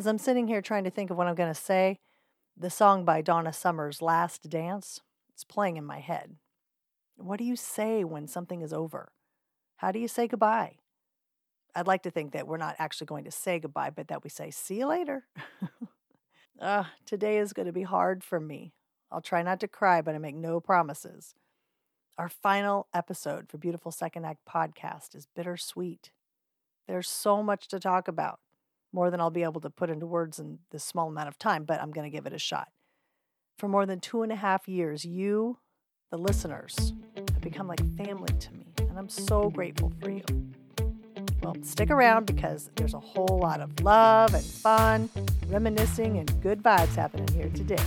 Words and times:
As 0.00 0.06
I'm 0.06 0.16
sitting 0.16 0.48
here 0.48 0.62
trying 0.62 0.84
to 0.84 0.90
think 0.90 1.10
of 1.10 1.18
what 1.18 1.26
I'm 1.26 1.34
going 1.34 1.52
to 1.52 1.60
say, 1.60 1.98
the 2.56 2.70
song 2.70 3.04
by 3.04 3.20
Donna 3.20 3.52
Summers, 3.52 4.00
Last 4.00 4.48
Dance, 4.48 5.02
it's 5.28 5.44
playing 5.44 5.76
in 5.76 5.84
my 5.84 5.98
head. 5.98 6.36
What 7.18 7.36
do 7.36 7.44
you 7.44 7.54
say 7.54 8.02
when 8.02 8.26
something 8.26 8.62
is 8.62 8.72
over? 8.72 9.12
How 9.76 9.92
do 9.92 9.98
you 9.98 10.08
say 10.08 10.26
goodbye? 10.26 10.76
I'd 11.74 11.86
like 11.86 12.02
to 12.04 12.10
think 12.10 12.32
that 12.32 12.46
we're 12.46 12.56
not 12.56 12.76
actually 12.78 13.08
going 13.08 13.24
to 13.24 13.30
say 13.30 13.58
goodbye, 13.58 13.90
but 13.90 14.08
that 14.08 14.24
we 14.24 14.30
say, 14.30 14.50
see 14.50 14.78
you 14.78 14.86
later. 14.86 15.26
uh, 16.62 16.84
today 17.04 17.36
is 17.36 17.52
going 17.52 17.66
to 17.66 17.70
be 17.70 17.82
hard 17.82 18.24
for 18.24 18.40
me. 18.40 18.72
I'll 19.12 19.20
try 19.20 19.42
not 19.42 19.60
to 19.60 19.68
cry, 19.68 20.00
but 20.00 20.14
I 20.14 20.18
make 20.18 20.34
no 20.34 20.60
promises. 20.60 21.34
Our 22.16 22.30
final 22.30 22.86
episode 22.94 23.50
for 23.50 23.58
Beautiful 23.58 23.92
Second 23.92 24.24
Act 24.24 24.48
podcast 24.48 25.14
is 25.14 25.28
bittersweet. 25.36 26.10
There's 26.88 27.10
so 27.10 27.42
much 27.42 27.68
to 27.68 27.78
talk 27.78 28.08
about, 28.08 28.40
more 28.92 29.10
than 29.10 29.20
I'll 29.20 29.30
be 29.30 29.42
able 29.42 29.60
to 29.60 29.70
put 29.70 29.90
into 29.90 30.06
words 30.06 30.38
in 30.38 30.58
this 30.70 30.84
small 30.84 31.08
amount 31.08 31.28
of 31.28 31.38
time, 31.38 31.64
but 31.64 31.80
I'm 31.80 31.90
going 31.90 32.10
to 32.10 32.14
give 32.14 32.26
it 32.26 32.32
a 32.32 32.38
shot. 32.38 32.68
For 33.58 33.68
more 33.68 33.86
than 33.86 34.00
two 34.00 34.22
and 34.22 34.32
a 34.32 34.36
half 34.36 34.68
years, 34.68 35.04
you, 35.04 35.58
the 36.10 36.18
listeners, 36.18 36.92
have 37.16 37.40
become 37.40 37.68
like 37.68 37.80
family 37.96 38.32
to 38.32 38.54
me, 38.54 38.66
and 38.78 38.98
I'm 38.98 39.08
so 39.08 39.50
grateful 39.50 39.92
for 40.00 40.10
you. 40.10 40.24
Well, 41.42 41.56
stick 41.62 41.90
around 41.90 42.26
because 42.26 42.70
there's 42.76 42.94
a 42.94 43.00
whole 43.00 43.38
lot 43.40 43.60
of 43.60 43.80
love 43.80 44.34
and 44.34 44.44
fun, 44.44 45.08
reminiscing, 45.46 46.18
and 46.18 46.42
good 46.42 46.62
vibes 46.62 46.94
happening 46.96 47.28
here 47.28 47.48
today. 47.50 47.82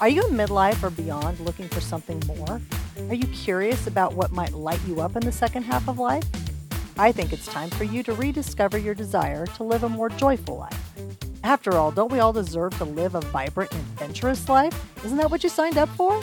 Are 0.00 0.08
you 0.08 0.26
in 0.26 0.34
midlife 0.34 0.82
or 0.82 0.90
beyond 0.90 1.38
looking 1.40 1.68
for 1.68 1.80
something 1.80 2.20
more? 2.26 2.60
Are 3.10 3.14
you 3.14 3.26
curious 3.26 3.86
about 3.86 4.14
what 4.14 4.32
might 4.32 4.54
light 4.54 4.80
you 4.86 5.02
up 5.02 5.14
in 5.14 5.22
the 5.22 5.30
second 5.30 5.64
half 5.64 5.88
of 5.88 5.98
life? 5.98 6.24
I 6.96 7.12
think 7.12 7.34
it's 7.34 7.44
time 7.44 7.68
for 7.68 7.84
you 7.84 8.02
to 8.02 8.14
rediscover 8.14 8.78
your 8.78 8.94
desire 8.94 9.44
to 9.46 9.62
live 9.62 9.84
a 9.84 9.90
more 9.90 10.08
joyful 10.08 10.56
life. 10.56 10.90
After 11.42 11.76
all, 11.76 11.90
don't 11.90 12.10
we 12.10 12.20
all 12.20 12.32
deserve 12.32 12.76
to 12.78 12.84
live 12.86 13.14
a 13.14 13.20
vibrant 13.20 13.72
and 13.72 13.82
adventurous 13.82 14.48
life? 14.48 14.74
Isn't 15.04 15.18
that 15.18 15.30
what 15.30 15.42
you 15.42 15.50
signed 15.50 15.76
up 15.76 15.90
for? 15.90 16.18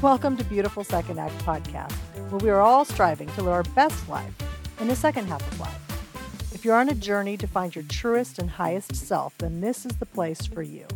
Welcome 0.00 0.36
to 0.36 0.44
Beautiful 0.44 0.84
Second 0.84 1.18
Act 1.18 1.36
Podcast, 1.44 1.96
where 2.30 2.38
we 2.38 2.50
are 2.50 2.60
all 2.60 2.84
striving 2.84 3.28
to 3.30 3.42
live 3.42 3.52
our 3.52 3.64
best 3.64 4.08
life 4.08 4.32
in 4.78 4.86
the 4.86 4.96
second 4.96 5.26
half 5.26 5.44
of 5.50 5.58
life. 5.58 6.54
If 6.54 6.64
you're 6.64 6.76
on 6.76 6.88
a 6.88 6.94
journey 6.94 7.36
to 7.36 7.48
find 7.48 7.74
your 7.74 7.84
truest 7.88 8.38
and 8.38 8.48
highest 8.48 8.94
self, 8.94 9.36
then 9.38 9.60
this 9.60 9.84
is 9.84 9.96
the 9.96 10.06
place 10.06 10.46
for 10.46 10.62
you. 10.62 10.86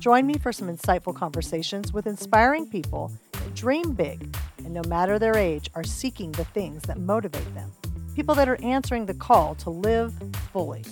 Join 0.00 0.26
me 0.26 0.38
for 0.38 0.52
some 0.52 0.68
insightful 0.68 1.14
conversations 1.14 1.92
with 1.92 2.08
inspiring 2.08 2.66
people 2.66 3.12
dream 3.54 3.92
big 3.92 4.36
and, 4.58 4.72
no 4.72 4.82
matter 4.88 5.18
their 5.18 5.36
age, 5.36 5.70
are 5.74 5.84
seeking 5.84 6.32
the 6.32 6.44
things 6.44 6.82
that 6.82 6.98
motivate 6.98 7.54
them. 7.54 7.72
People 8.14 8.34
that 8.34 8.48
are 8.48 8.62
answering 8.62 9.06
the 9.06 9.14
call 9.14 9.54
to 9.56 9.70
live 9.70 10.14
fully. 10.52 10.84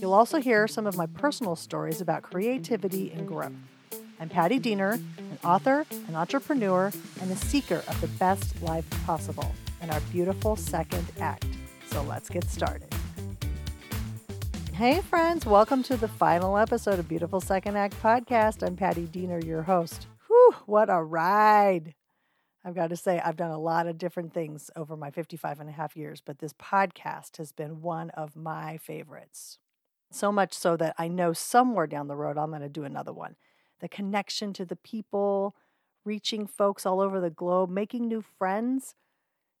You'll 0.00 0.14
also 0.14 0.40
hear 0.40 0.66
some 0.66 0.86
of 0.86 0.96
my 0.96 1.06
personal 1.06 1.56
stories 1.56 2.00
about 2.00 2.22
creativity 2.22 3.12
and 3.12 3.26
growth. 3.26 3.52
I'm 4.20 4.28
Patti 4.28 4.58
Diener, 4.58 4.92
an 4.92 5.38
author, 5.44 5.86
an 6.08 6.14
entrepreneur, 6.14 6.92
and 7.20 7.30
a 7.30 7.36
seeker 7.36 7.82
of 7.88 8.00
the 8.00 8.08
best 8.08 8.60
life 8.62 8.88
possible 9.06 9.54
in 9.82 9.90
our 9.90 10.00
beautiful 10.12 10.56
second 10.56 11.06
act. 11.20 11.46
So 11.88 12.02
let's 12.02 12.28
get 12.28 12.44
started. 12.44 12.92
Hey, 14.72 15.00
friends, 15.02 15.46
welcome 15.46 15.84
to 15.84 15.96
the 15.96 16.08
final 16.08 16.58
episode 16.58 16.98
of 16.98 17.08
Beautiful 17.08 17.40
Second 17.40 17.76
Act 17.76 17.94
Podcast. 18.02 18.66
I'm 18.66 18.76
Patti 18.76 19.06
Diener, 19.06 19.38
your 19.38 19.62
host. 19.62 20.08
Whew, 20.44 20.56
what 20.66 20.90
a 20.90 21.02
ride! 21.02 21.94
I've 22.64 22.74
got 22.74 22.90
to 22.90 22.96
say, 22.96 23.18
I've 23.20 23.36
done 23.36 23.50
a 23.50 23.58
lot 23.58 23.86
of 23.86 23.98
different 23.98 24.34
things 24.34 24.70
over 24.76 24.96
my 24.96 25.10
55 25.10 25.60
and 25.60 25.68
a 25.68 25.72
half 25.72 25.96
years, 25.96 26.22
but 26.24 26.38
this 26.38 26.52
podcast 26.52 27.36
has 27.38 27.52
been 27.52 27.80
one 27.80 28.10
of 28.10 28.36
my 28.36 28.76
favorites. 28.76 29.58
So 30.10 30.30
much 30.30 30.52
so 30.52 30.76
that 30.76 30.94
I 30.98 31.08
know 31.08 31.32
somewhere 31.32 31.86
down 31.86 32.08
the 32.08 32.16
road 32.16 32.36
I'm 32.36 32.50
going 32.50 32.60
to 32.60 32.68
do 32.68 32.84
another 32.84 33.12
one 33.12 33.36
the 33.80 33.88
connection 33.88 34.52
to 34.54 34.64
the 34.64 34.76
people, 34.76 35.56
reaching 36.04 36.46
folks 36.46 36.86
all 36.86 37.00
over 37.00 37.20
the 37.20 37.30
globe, 37.30 37.68
making 37.70 38.06
new 38.06 38.22
friends. 38.22 38.94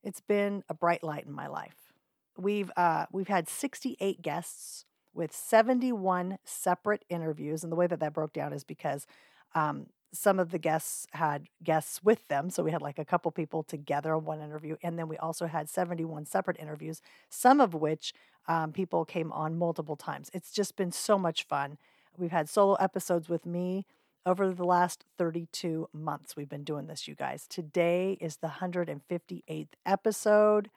It's 0.02 0.20
been 0.20 0.64
a 0.68 0.74
bright 0.74 1.02
light 1.02 1.26
in 1.26 1.32
my 1.32 1.46
life. 1.46 1.92
We've 2.36 2.70
uh, 2.76 3.06
we've 3.10 3.28
had 3.28 3.48
68 3.48 4.22
guests 4.22 4.84
with 5.14 5.34
71 5.34 6.38
separate 6.44 7.04
interviews, 7.08 7.62
and 7.62 7.72
the 7.72 7.76
way 7.76 7.86
that 7.86 8.00
that 8.00 8.12
broke 8.12 8.32
down 8.34 8.52
is 8.52 8.64
because 8.64 9.06
um, 9.54 9.86
some 10.14 10.38
of 10.38 10.50
the 10.50 10.58
guests 10.58 11.06
had 11.12 11.48
guests 11.62 12.02
with 12.02 12.26
them. 12.28 12.48
So 12.48 12.62
we 12.62 12.70
had 12.70 12.80
like 12.80 12.98
a 12.98 13.04
couple 13.04 13.30
people 13.32 13.62
together 13.62 14.14
on 14.14 14.24
one 14.24 14.40
interview. 14.40 14.76
And 14.82 14.98
then 14.98 15.08
we 15.08 15.18
also 15.18 15.46
had 15.46 15.68
71 15.68 16.26
separate 16.26 16.56
interviews, 16.58 17.02
some 17.28 17.60
of 17.60 17.74
which 17.74 18.14
um, 18.46 18.72
people 18.72 19.04
came 19.04 19.32
on 19.32 19.58
multiple 19.58 19.96
times. 19.96 20.30
It's 20.32 20.52
just 20.52 20.76
been 20.76 20.92
so 20.92 21.18
much 21.18 21.44
fun. 21.44 21.78
We've 22.16 22.30
had 22.30 22.48
solo 22.48 22.74
episodes 22.74 23.28
with 23.28 23.44
me 23.44 23.86
over 24.24 24.52
the 24.52 24.64
last 24.64 25.04
32 25.18 25.88
months 25.92 26.36
we've 26.36 26.48
been 26.48 26.64
doing 26.64 26.86
this, 26.86 27.08
you 27.08 27.14
guys. 27.14 27.46
Today 27.48 28.16
is 28.20 28.36
the 28.36 28.48
158th 28.48 29.68
episode. 29.84 30.70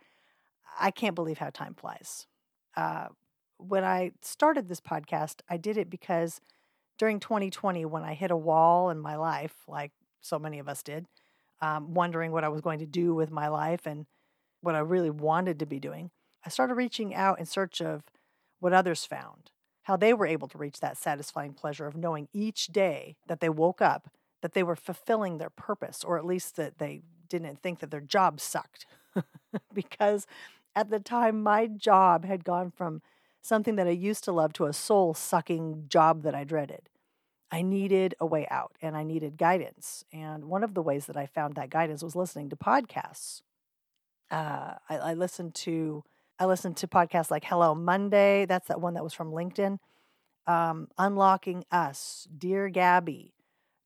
I 0.79 0.91
can't 0.91 1.15
believe 1.15 1.37
how 1.37 1.51
time 1.51 1.75
flies. 1.75 2.25
Uh, 2.75 3.07
when 3.57 3.83
I 3.83 4.11
started 4.21 4.67
this 4.67 4.81
podcast, 4.81 5.41
I 5.49 5.57
did 5.57 5.77
it 5.77 5.89
because 5.89 6.41
during 6.97 7.19
2020, 7.19 7.85
when 7.85 8.03
I 8.03 8.13
hit 8.13 8.31
a 8.31 8.37
wall 8.37 8.89
in 8.89 8.99
my 8.99 9.15
life, 9.15 9.53
like 9.67 9.91
so 10.21 10.39
many 10.39 10.59
of 10.59 10.67
us 10.67 10.83
did, 10.83 11.05
um, 11.61 11.93
wondering 11.93 12.31
what 12.31 12.43
I 12.43 12.49
was 12.49 12.61
going 12.61 12.79
to 12.79 12.85
do 12.85 13.13
with 13.13 13.31
my 13.31 13.47
life 13.47 13.85
and 13.85 14.05
what 14.61 14.75
I 14.75 14.79
really 14.79 15.09
wanted 15.09 15.59
to 15.59 15.65
be 15.65 15.79
doing, 15.79 16.11
I 16.45 16.49
started 16.49 16.75
reaching 16.75 17.13
out 17.13 17.39
in 17.39 17.45
search 17.45 17.81
of 17.81 18.03
what 18.59 18.73
others 18.73 19.05
found 19.05 19.51
how 19.87 19.95
they 19.95 20.13
were 20.13 20.27
able 20.27 20.49
to 20.49 20.57
reach 20.57 20.81
that 20.81 20.97
satisfying 20.97 21.53
pleasure 21.53 21.87
of 21.87 21.95
knowing 21.95 22.27
each 22.33 22.67
day 22.67 23.15
that 23.25 23.39
they 23.39 23.47
woke 23.47 23.81
up 23.81 24.09
that 24.41 24.53
they 24.53 24.61
were 24.61 24.75
fulfilling 24.75 25.37
their 25.37 25.49
purpose, 25.49 26.03
or 26.03 26.17
at 26.17 26.25
least 26.25 26.57
that 26.57 26.77
they 26.77 27.01
didn't 27.29 27.61
think 27.61 27.79
that 27.79 27.89
their 27.89 28.01
job 28.01 28.41
sucked. 28.41 28.85
because 29.73 30.27
at 30.75 30.89
the 30.89 30.99
time, 30.99 31.41
my 31.41 31.67
job 31.67 32.25
had 32.25 32.43
gone 32.43 32.69
from 32.69 33.01
something 33.47 33.75
that 33.77 33.87
I 33.87 33.91
used 33.91 34.23
to 34.25 34.31
love 34.31 34.53
to 34.53 34.65
a 34.65 34.73
soul 34.73 35.13
sucking 35.13 35.85
job 35.87 36.23
that 36.23 36.35
I 36.35 36.43
dreaded. 36.43 36.89
I 37.49 37.61
needed 37.61 38.13
a 38.19 38.25
way 38.25 38.45
out 38.51 38.75
and 38.81 38.97
I 38.97 39.03
needed 39.03 39.37
guidance. 39.37 40.03
And 40.11 40.45
one 40.45 40.63
of 40.63 40.73
the 40.73 40.81
ways 40.81 41.05
that 41.05 41.15
I 41.15 41.25
found 41.25 41.55
that 41.55 41.69
guidance 41.69 42.03
was 42.03 42.15
listening 42.15 42.49
to 42.49 42.55
podcasts. 42.57 43.41
Uh, 44.29 44.73
I, 44.89 44.97
I 44.97 45.13
listened 45.13 45.55
to 45.55 46.03
I 46.39 46.45
listened 46.45 46.77
to 46.77 46.87
podcasts 46.87 47.31
like 47.31 47.45
Hello 47.45 47.73
Monday. 47.73 48.45
That's 48.45 48.67
that 48.67 48.81
one 48.81 48.93
that 48.93 49.03
was 49.03 49.13
from 49.13 49.31
LinkedIn. 49.31 49.79
Um, 50.45 50.87
Unlocking 50.97 51.63
Us, 51.71 52.27
Dear 52.37 52.69
Gabby, 52.69 53.33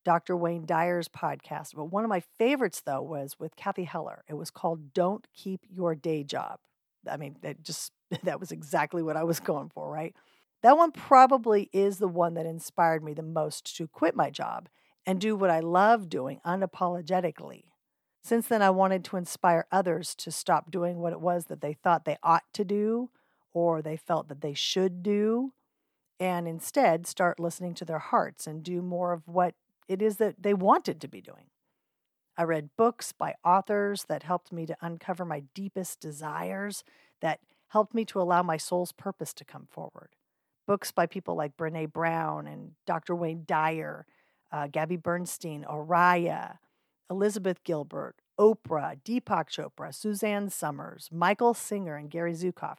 Dr. 0.04 0.36
Wayne 0.36 0.66
Dyer's 0.66 1.08
podcast. 1.08 1.74
But 1.74 1.86
one 1.86 2.04
of 2.04 2.10
my 2.10 2.20
favorites, 2.20 2.82
though, 2.84 3.00
was 3.00 3.36
with 3.38 3.56
Cathy 3.56 3.84
Heller. 3.84 4.22
It 4.28 4.34
was 4.34 4.50
called 4.50 4.92
Don't 4.92 5.26
Keep 5.34 5.62
Your 5.70 5.94
Day 5.94 6.24
Job. 6.24 6.58
I 7.10 7.16
mean, 7.16 7.36
that 7.40 7.62
just 7.62 7.92
that 8.22 8.40
was 8.40 8.52
exactly 8.52 9.02
what 9.02 9.16
I 9.16 9.24
was 9.24 9.40
going 9.40 9.70
for, 9.70 9.90
right? 9.90 10.14
That 10.62 10.76
one 10.76 10.92
probably 10.92 11.68
is 11.72 11.98
the 11.98 12.08
one 12.08 12.34
that 12.34 12.46
inspired 12.46 13.02
me 13.02 13.14
the 13.14 13.22
most 13.22 13.76
to 13.76 13.88
quit 13.88 14.14
my 14.14 14.30
job 14.30 14.68
and 15.04 15.20
do 15.20 15.34
what 15.34 15.50
I 15.50 15.60
love 15.60 16.08
doing 16.08 16.40
unapologetically. 16.46 17.64
Since 18.22 18.46
then, 18.46 18.62
I 18.62 18.70
wanted 18.70 19.04
to 19.06 19.16
inspire 19.16 19.66
others 19.72 20.14
to 20.16 20.30
stop 20.30 20.70
doing 20.70 20.98
what 20.98 21.12
it 21.12 21.20
was 21.20 21.46
that 21.46 21.60
they 21.60 21.72
thought 21.72 22.04
they 22.04 22.18
ought 22.22 22.44
to 22.54 22.64
do 22.64 23.10
or 23.52 23.82
they 23.82 23.96
felt 23.96 24.28
that 24.28 24.40
they 24.40 24.54
should 24.54 25.02
do, 25.02 25.52
and 26.18 26.48
instead 26.48 27.06
start 27.06 27.40
listening 27.40 27.74
to 27.74 27.84
their 27.84 27.98
hearts 27.98 28.46
and 28.46 28.62
do 28.62 28.80
more 28.80 29.12
of 29.12 29.28
what 29.28 29.54
it 29.88 30.00
is 30.00 30.16
that 30.16 30.42
they 30.42 30.54
wanted 30.54 31.00
to 31.00 31.08
be 31.08 31.20
doing. 31.20 31.46
I 32.36 32.44
read 32.44 32.70
books 32.78 33.12
by 33.12 33.34
authors 33.44 34.04
that 34.08 34.22
helped 34.22 34.52
me 34.52 34.64
to 34.66 34.76
uncover 34.80 35.24
my 35.24 35.40
deepest 35.54 36.00
desires, 36.00 36.82
that 37.20 37.40
helped 37.72 37.94
me 37.94 38.04
to 38.04 38.20
allow 38.20 38.42
my 38.42 38.58
soul's 38.58 38.92
purpose 38.92 39.32
to 39.32 39.46
come 39.46 39.66
forward. 39.70 40.10
Books 40.66 40.92
by 40.92 41.06
people 41.06 41.34
like 41.34 41.56
Brene 41.56 41.90
Brown 41.90 42.46
and 42.46 42.72
Dr. 42.86 43.14
Wayne 43.14 43.44
Dyer, 43.46 44.06
uh, 44.52 44.66
Gabby 44.66 44.96
Bernstein, 44.96 45.64
Oriah, 45.64 46.58
Elizabeth 47.10 47.64
Gilbert, 47.64 48.16
Oprah, 48.38 49.00
Deepak 49.02 49.48
Chopra, 49.48 49.92
Suzanne 49.94 50.50
Somers, 50.50 51.08
Michael 51.10 51.54
Singer, 51.54 51.96
and 51.96 52.10
Gary 52.10 52.34
Zukav. 52.34 52.76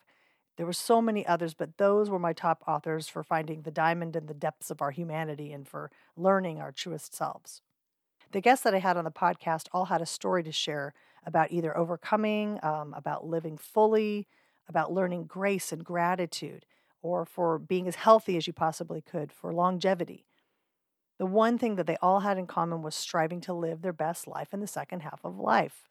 There 0.57 0.65
were 0.67 0.73
so 0.73 1.01
many 1.01 1.25
others, 1.25 1.55
but 1.55 1.77
those 1.77 2.11
were 2.11 2.19
my 2.19 2.33
top 2.33 2.63
authors 2.67 3.07
for 3.07 3.23
finding 3.23 3.63
the 3.63 3.71
diamond 3.71 4.15
in 4.15 4.27
the 4.27 4.33
depths 4.35 4.69
of 4.69 4.79
our 4.79 4.91
humanity 4.91 5.51
and 5.51 5.67
for 5.67 5.89
learning 6.15 6.61
our 6.61 6.71
truest 6.71 7.15
selves. 7.15 7.63
The 8.31 8.41
guests 8.41 8.63
that 8.63 8.75
I 8.75 8.79
had 8.79 8.97
on 8.97 9.05
the 9.05 9.11
podcast 9.11 9.69
all 9.71 9.85
had 9.85 10.01
a 10.01 10.05
story 10.05 10.43
to 10.43 10.51
share 10.51 10.93
about 11.25 11.51
either 11.51 11.75
overcoming, 11.75 12.59
um, 12.61 12.93
about 12.93 13.25
living 13.25 13.57
fully, 13.57 14.27
about 14.67 14.91
learning 14.91 15.25
grace 15.25 15.71
and 15.71 15.83
gratitude, 15.83 16.65
or 17.01 17.25
for 17.25 17.59
being 17.59 17.87
as 17.87 17.95
healthy 17.95 18.37
as 18.37 18.47
you 18.47 18.53
possibly 18.53 19.01
could, 19.01 19.31
for 19.31 19.53
longevity. 19.53 20.25
The 21.19 21.25
one 21.25 21.57
thing 21.57 21.75
that 21.75 21.87
they 21.87 21.97
all 22.01 22.21
had 22.21 22.37
in 22.37 22.47
common 22.47 22.81
was 22.81 22.95
striving 22.95 23.41
to 23.41 23.53
live 23.53 23.81
their 23.81 23.93
best 23.93 24.27
life 24.27 24.53
in 24.53 24.59
the 24.59 24.67
second 24.67 25.01
half 25.01 25.21
of 25.23 25.37
life. 25.37 25.89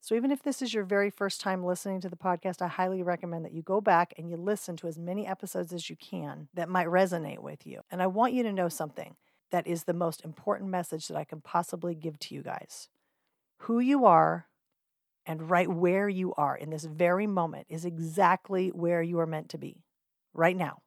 So, 0.00 0.14
even 0.14 0.30
if 0.30 0.42
this 0.42 0.62
is 0.62 0.72
your 0.72 0.84
very 0.84 1.10
first 1.10 1.40
time 1.40 1.64
listening 1.64 2.00
to 2.00 2.08
the 2.08 2.16
podcast, 2.16 2.62
I 2.62 2.68
highly 2.68 3.02
recommend 3.02 3.44
that 3.44 3.52
you 3.52 3.62
go 3.62 3.80
back 3.80 4.14
and 4.16 4.30
you 4.30 4.36
listen 4.36 4.76
to 4.76 4.86
as 4.86 4.98
many 4.98 5.26
episodes 5.26 5.72
as 5.72 5.90
you 5.90 5.96
can 5.96 6.48
that 6.54 6.68
might 6.68 6.86
resonate 6.86 7.40
with 7.40 7.66
you. 7.66 7.80
And 7.90 8.02
I 8.02 8.06
want 8.06 8.32
you 8.32 8.42
to 8.44 8.52
know 8.52 8.68
something 8.68 9.16
that 9.50 9.66
is 9.66 9.84
the 9.84 9.92
most 9.92 10.24
important 10.24 10.70
message 10.70 11.08
that 11.08 11.16
I 11.16 11.24
can 11.24 11.40
possibly 11.40 11.94
give 11.94 12.18
to 12.20 12.34
you 12.34 12.42
guys. 12.42 12.88
Who 13.60 13.80
you 13.80 14.04
are 14.04 14.46
and 15.26 15.50
right 15.50 15.68
where 15.68 16.08
you 16.08 16.32
are 16.34 16.56
in 16.56 16.70
this 16.70 16.84
very 16.84 17.26
moment 17.26 17.66
is 17.68 17.84
exactly 17.84 18.68
where 18.68 19.02
you 19.02 19.18
are 19.18 19.26
meant 19.26 19.48
to 19.50 19.58
be 19.58 19.82
right 20.32 20.56
now. 20.56 20.78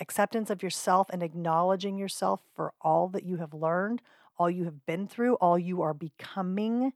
Acceptance 0.00 0.50
of 0.50 0.62
yourself 0.62 1.08
and 1.10 1.22
acknowledging 1.22 1.98
yourself 1.98 2.42
for 2.54 2.72
all 2.80 3.08
that 3.08 3.24
you 3.24 3.38
have 3.38 3.54
learned, 3.54 4.02
all 4.36 4.48
you 4.50 4.64
have 4.64 4.86
been 4.86 5.08
through, 5.08 5.34
all 5.36 5.58
you 5.58 5.82
are 5.82 5.94
becoming 5.94 6.92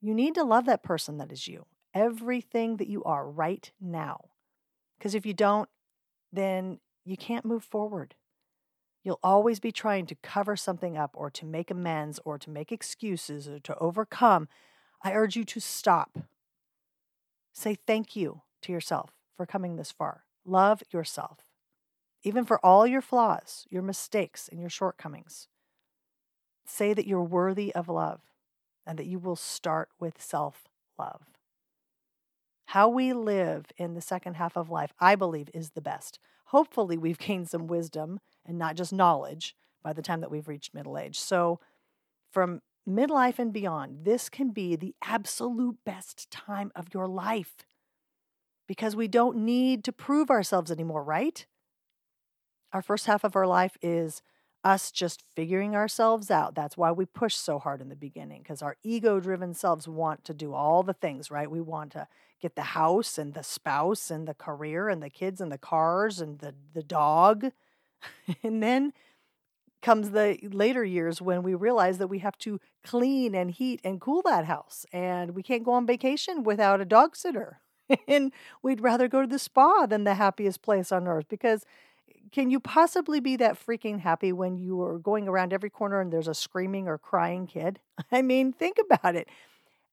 you 0.00 0.14
need 0.14 0.34
to 0.36 0.44
love 0.44 0.66
that 0.66 0.82
person 0.82 1.18
that 1.18 1.32
is 1.32 1.48
you, 1.48 1.66
everything 1.92 2.76
that 2.76 2.88
you 2.88 3.02
are 3.04 3.28
right 3.28 3.70
now. 3.80 4.26
Because 4.98 5.14
if 5.14 5.26
you 5.26 5.34
don't, 5.34 5.68
then 6.32 6.78
you 7.04 7.16
can't 7.16 7.44
move 7.44 7.64
forward. 7.64 8.14
You'll 9.02 9.20
always 9.22 9.60
be 9.60 9.72
trying 9.72 10.06
to 10.06 10.14
cover 10.16 10.56
something 10.56 10.96
up 10.96 11.12
or 11.14 11.30
to 11.30 11.46
make 11.46 11.70
amends 11.70 12.20
or 12.24 12.38
to 12.38 12.50
make 12.50 12.70
excuses 12.70 13.48
or 13.48 13.58
to 13.60 13.76
overcome. 13.78 14.48
I 15.02 15.12
urge 15.12 15.36
you 15.36 15.44
to 15.44 15.60
stop. 15.60 16.18
Say 17.52 17.76
thank 17.86 18.16
you 18.16 18.42
to 18.62 18.72
yourself 18.72 19.12
for 19.36 19.46
coming 19.46 19.76
this 19.76 19.92
far. 19.92 20.24
Love 20.44 20.82
yourself, 20.90 21.38
even 22.22 22.44
for 22.44 22.64
all 22.64 22.86
your 22.86 23.00
flaws, 23.00 23.66
your 23.70 23.82
mistakes, 23.82 24.48
and 24.48 24.60
your 24.60 24.70
shortcomings. 24.70 25.48
Say 26.66 26.94
that 26.94 27.06
you're 27.06 27.22
worthy 27.22 27.74
of 27.74 27.88
love 27.88 28.20
and 28.86 28.98
that 28.98 29.06
you 29.06 29.18
will 29.18 29.36
start 29.36 29.90
with 30.00 30.20
self 30.20 30.64
love. 30.98 31.22
How 32.66 32.88
we 32.88 33.12
live 33.12 33.66
in 33.76 33.94
the 33.94 34.00
second 34.00 34.34
half 34.34 34.56
of 34.56 34.70
life, 34.70 34.92
I 35.00 35.14
believe, 35.14 35.48
is 35.54 35.70
the 35.70 35.80
best. 35.80 36.18
Hopefully, 36.46 36.98
we've 36.98 37.18
gained 37.18 37.48
some 37.48 37.66
wisdom 37.66 38.20
and 38.44 38.58
not 38.58 38.76
just 38.76 38.92
knowledge 38.92 39.54
by 39.82 39.92
the 39.92 40.02
time 40.02 40.20
that 40.20 40.30
we've 40.30 40.48
reached 40.48 40.74
middle 40.74 40.98
age. 40.98 41.18
So, 41.18 41.60
from 42.30 42.60
midlife 42.88 43.38
and 43.38 43.52
beyond, 43.52 44.04
this 44.04 44.28
can 44.28 44.50
be 44.50 44.76
the 44.76 44.94
absolute 45.02 45.76
best 45.84 46.30
time 46.30 46.72
of 46.74 46.94
your 46.94 47.06
life 47.06 47.66
because 48.66 48.94
we 48.94 49.08
don't 49.08 49.36
need 49.36 49.84
to 49.84 49.92
prove 49.92 50.30
ourselves 50.30 50.70
anymore, 50.70 51.02
right? 51.02 51.46
Our 52.72 52.82
first 52.82 53.06
half 53.06 53.24
of 53.24 53.34
our 53.34 53.46
life 53.46 53.76
is 53.82 54.22
us 54.64 54.90
just 54.90 55.22
figuring 55.34 55.74
ourselves 55.74 56.30
out. 56.30 56.54
That's 56.54 56.76
why 56.76 56.92
we 56.92 57.06
push 57.06 57.34
so 57.34 57.58
hard 57.58 57.80
in 57.80 57.88
the 57.88 57.96
beginning 57.96 58.42
because 58.42 58.60
our 58.60 58.76
ego 58.82 59.20
driven 59.20 59.54
selves 59.54 59.88
want 59.88 60.24
to 60.24 60.34
do 60.34 60.52
all 60.52 60.82
the 60.82 60.92
things, 60.92 61.30
right? 61.30 61.50
We 61.50 61.60
want 61.60 61.92
to 61.92 62.08
get 62.40 62.56
the 62.56 62.62
house 62.62 63.18
and 63.18 63.34
the 63.34 63.42
spouse 63.42 64.10
and 64.10 64.26
the 64.26 64.34
career 64.34 64.88
and 64.88 65.02
the 65.02 65.10
kids 65.10 65.40
and 65.40 65.50
the 65.50 65.58
cars 65.58 66.20
and 66.20 66.38
the, 66.40 66.54
the 66.74 66.82
dog. 66.82 67.52
and 68.42 68.62
then 68.62 68.92
comes 69.80 70.10
the 70.10 70.38
later 70.42 70.84
years 70.84 71.22
when 71.22 71.42
we 71.42 71.54
realize 71.54 71.98
that 71.98 72.08
we 72.08 72.18
have 72.18 72.36
to 72.38 72.60
clean 72.84 73.34
and 73.34 73.50
heat 73.50 73.80
and 73.84 74.00
cool 74.00 74.22
that 74.22 74.44
house 74.44 74.84
and 74.92 75.34
we 75.34 75.42
can't 75.42 75.64
go 75.64 75.72
on 75.72 75.86
vacation 75.86 76.42
without 76.42 76.80
a 76.80 76.84
dog 76.84 77.16
sitter. 77.16 77.60
and 78.08 78.32
we'd 78.62 78.80
rather 78.80 79.08
go 79.08 79.20
to 79.20 79.26
the 79.26 79.38
spa 79.38 79.86
than 79.86 80.04
the 80.04 80.14
happiest 80.14 80.62
place 80.62 80.92
on 80.92 81.08
earth 81.08 81.26
because 81.28 81.64
can 82.32 82.50
you 82.50 82.60
possibly 82.60 83.20
be 83.20 83.36
that 83.36 83.58
freaking 83.58 84.00
happy 84.00 84.32
when 84.32 84.58
you 84.58 84.82
are 84.82 84.98
going 84.98 85.28
around 85.28 85.52
every 85.52 85.70
corner 85.70 86.00
and 86.00 86.12
there's 86.12 86.28
a 86.28 86.34
screaming 86.34 86.88
or 86.88 86.98
crying 86.98 87.46
kid? 87.46 87.80
I 88.12 88.22
mean, 88.22 88.52
think 88.52 88.76
about 88.78 89.14
it. 89.14 89.28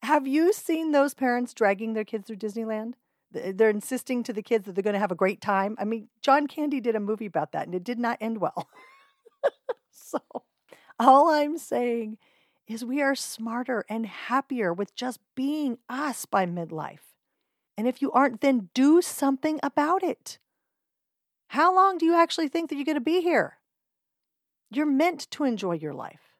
Have 0.01 0.27
you 0.27 0.53
seen 0.53 0.91
those 0.91 1.13
parents 1.13 1.53
dragging 1.53 1.93
their 1.93 2.03
kids 2.03 2.27
through 2.27 2.37
Disneyland? 2.37 2.93
They're 3.31 3.69
insisting 3.69 4.23
to 4.23 4.33
the 4.33 4.43
kids 4.43 4.65
that 4.65 4.75
they're 4.75 4.83
going 4.83 4.93
to 4.93 4.99
have 4.99 5.11
a 5.11 5.15
great 5.15 5.41
time. 5.41 5.75
I 5.79 5.83
mean, 5.83 6.09
John 6.21 6.47
Candy 6.47 6.79
did 6.79 6.95
a 6.95 6.99
movie 6.99 7.25
about 7.25 7.51
that 7.53 7.65
and 7.65 7.75
it 7.75 7.83
did 7.83 7.99
not 7.99 8.17
end 8.21 8.39
well. 8.39 8.69
so, 9.91 10.19
all 10.99 11.29
I'm 11.29 11.57
saying 11.57 12.17
is 12.67 12.83
we 12.83 13.01
are 13.01 13.15
smarter 13.15 13.85
and 13.89 14.05
happier 14.05 14.73
with 14.73 14.95
just 14.95 15.19
being 15.35 15.77
us 15.89 16.25
by 16.25 16.45
midlife. 16.45 17.13
And 17.77 17.87
if 17.87 18.01
you 18.01 18.11
aren't, 18.11 18.41
then 18.41 18.69
do 18.73 19.01
something 19.01 19.59
about 19.61 20.03
it. 20.03 20.39
How 21.49 21.75
long 21.75 21.97
do 21.97 22.05
you 22.05 22.15
actually 22.15 22.47
think 22.47 22.69
that 22.69 22.75
you're 22.75 22.85
going 22.85 22.95
to 22.95 23.01
be 23.01 23.21
here? 23.21 23.57
You're 24.71 24.85
meant 24.85 25.29
to 25.31 25.43
enjoy 25.43 25.73
your 25.73 25.93
life. 25.93 26.35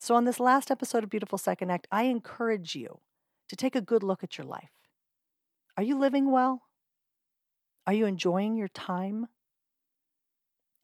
So, 0.00 0.14
on 0.14 0.24
this 0.24 0.40
last 0.40 0.70
episode 0.70 1.04
of 1.04 1.10
Beautiful 1.10 1.38
Second 1.38 1.70
Act, 1.70 1.86
I 1.90 2.04
encourage 2.04 2.74
you 2.74 3.00
to 3.48 3.56
take 3.56 3.74
a 3.74 3.80
good 3.80 4.02
look 4.02 4.22
at 4.22 4.38
your 4.38 4.46
life. 4.46 4.70
Are 5.76 5.82
you 5.82 5.98
living 5.98 6.30
well? 6.30 6.62
Are 7.86 7.92
you 7.92 8.06
enjoying 8.06 8.56
your 8.56 8.68
time? 8.68 9.28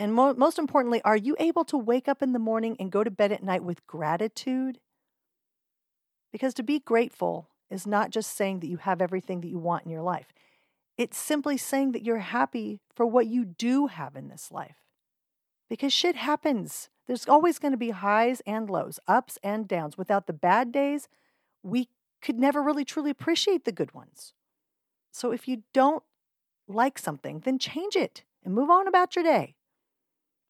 And 0.00 0.14
mo- 0.14 0.32
most 0.32 0.58
importantly, 0.58 1.02
are 1.02 1.16
you 1.16 1.36
able 1.38 1.62
to 1.66 1.76
wake 1.76 2.08
up 2.08 2.22
in 2.22 2.32
the 2.32 2.38
morning 2.38 2.74
and 2.80 2.90
go 2.90 3.04
to 3.04 3.10
bed 3.10 3.32
at 3.32 3.42
night 3.42 3.62
with 3.62 3.86
gratitude? 3.86 4.80
Because 6.32 6.54
to 6.54 6.62
be 6.62 6.78
grateful 6.78 7.50
is 7.70 7.86
not 7.86 8.08
just 8.08 8.34
saying 8.34 8.60
that 8.60 8.68
you 8.68 8.78
have 8.78 9.02
everything 9.02 9.42
that 9.42 9.48
you 9.48 9.58
want 9.58 9.84
in 9.84 9.90
your 9.90 10.00
life. 10.00 10.32
It's 10.96 11.18
simply 11.18 11.58
saying 11.58 11.92
that 11.92 12.02
you're 12.02 12.20
happy 12.20 12.80
for 12.94 13.04
what 13.04 13.26
you 13.26 13.44
do 13.44 13.88
have 13.88 14.16
in 14.16 14.28
this 14.28 14.50
life. 14.50 14.78
Because 15.68 15.92
shit 15.92 16.16
happens. 16.16 16.88
There's 17.06 17.28
always 17.28 17.58
going 17.58 17.72
to 17.72 17.78
be 17.78 17.90
highs 17.90 18.40
and 18.46 18.70
lows, 18.70 18.98
ups 19.06 19.38
and 19.42 19.68
downs. 19.68 19.98
Without 19.98 20.26
the 20.26 20.32
bad 20.32 20.72
days, 20.72 21.08
we 21.62 21.90
could 22.22 22.38
never 22.38 22.62
really 22.62 22.86
truly 22.86 23.10
appreciate 23.10 23.66
the 23.66 23.70
good 23.70 23.92
ones. 23.92 24.32
So 25.12 25.30
if 25.30 25.46
you 25.46 25.64
don't 25.74 26.04
like 26.66 26.98
something, 26.98 27.40
then 27.40 27.58
change 27.58 27.96
it 27.96 28.24
and 28.42 28.54
move 28.54 28.70
on 28.70 28.88
about 28.88 29.14
your 29.14 29.24
day. 29.24 29.56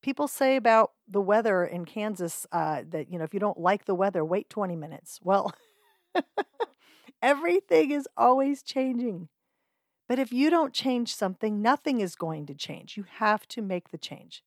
People 0.03 0.29
say 0.29 0.57
about 0.57 0.93
the 1.07 1.21
weather 1.21 1.65
in 1.65 1.85
Kansas 1.85 2.47
uh, 2.53 2.83
that, 2.89 3.11
you 3.11 3.19
know, 3.19 3.25
if 3.25 3.35
you 3.35 3.41
don't 3.41 3.61
like 3.61 3.85
the 3.85 3.95
weather, 3.95 4.25
wait 4.25 4.49
20 4.49 4.77
minutes. 4.77 5.21
Well, 5.23 5.53
everything 7.23 7.91
is 7.91 8.09
always 8.17 8.63
changing. 8.63 9.29
But 10.09 10.19
if 10.19 10.33
you 10.33 10.51
don't 10.51 10.73
change 10.73 11.15
something, 11.15 11.63
nothing 11.63 12.01
is 12.01 12.17
going 12.17 12.47
to 12.47 12.55
change. 12.55 12.97
You 12.97 13.05
have 13.19 13.47
to 13.49 13.63
make 13.63 13.91
the 13.91 13.99
change, 13.99 14.43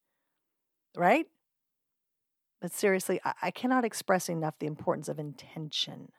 right? 0.95 1.27
But 2.59 2.73
seriously, 2.73 3.19
I, 3.41 3.51
cannot 3.51 3.85
express 3.85 4.29
enough 4.29 4.55
the 4.57 4.67
importance 4.67 5.07
of 5.07 5.19
intention. 5.19 6.13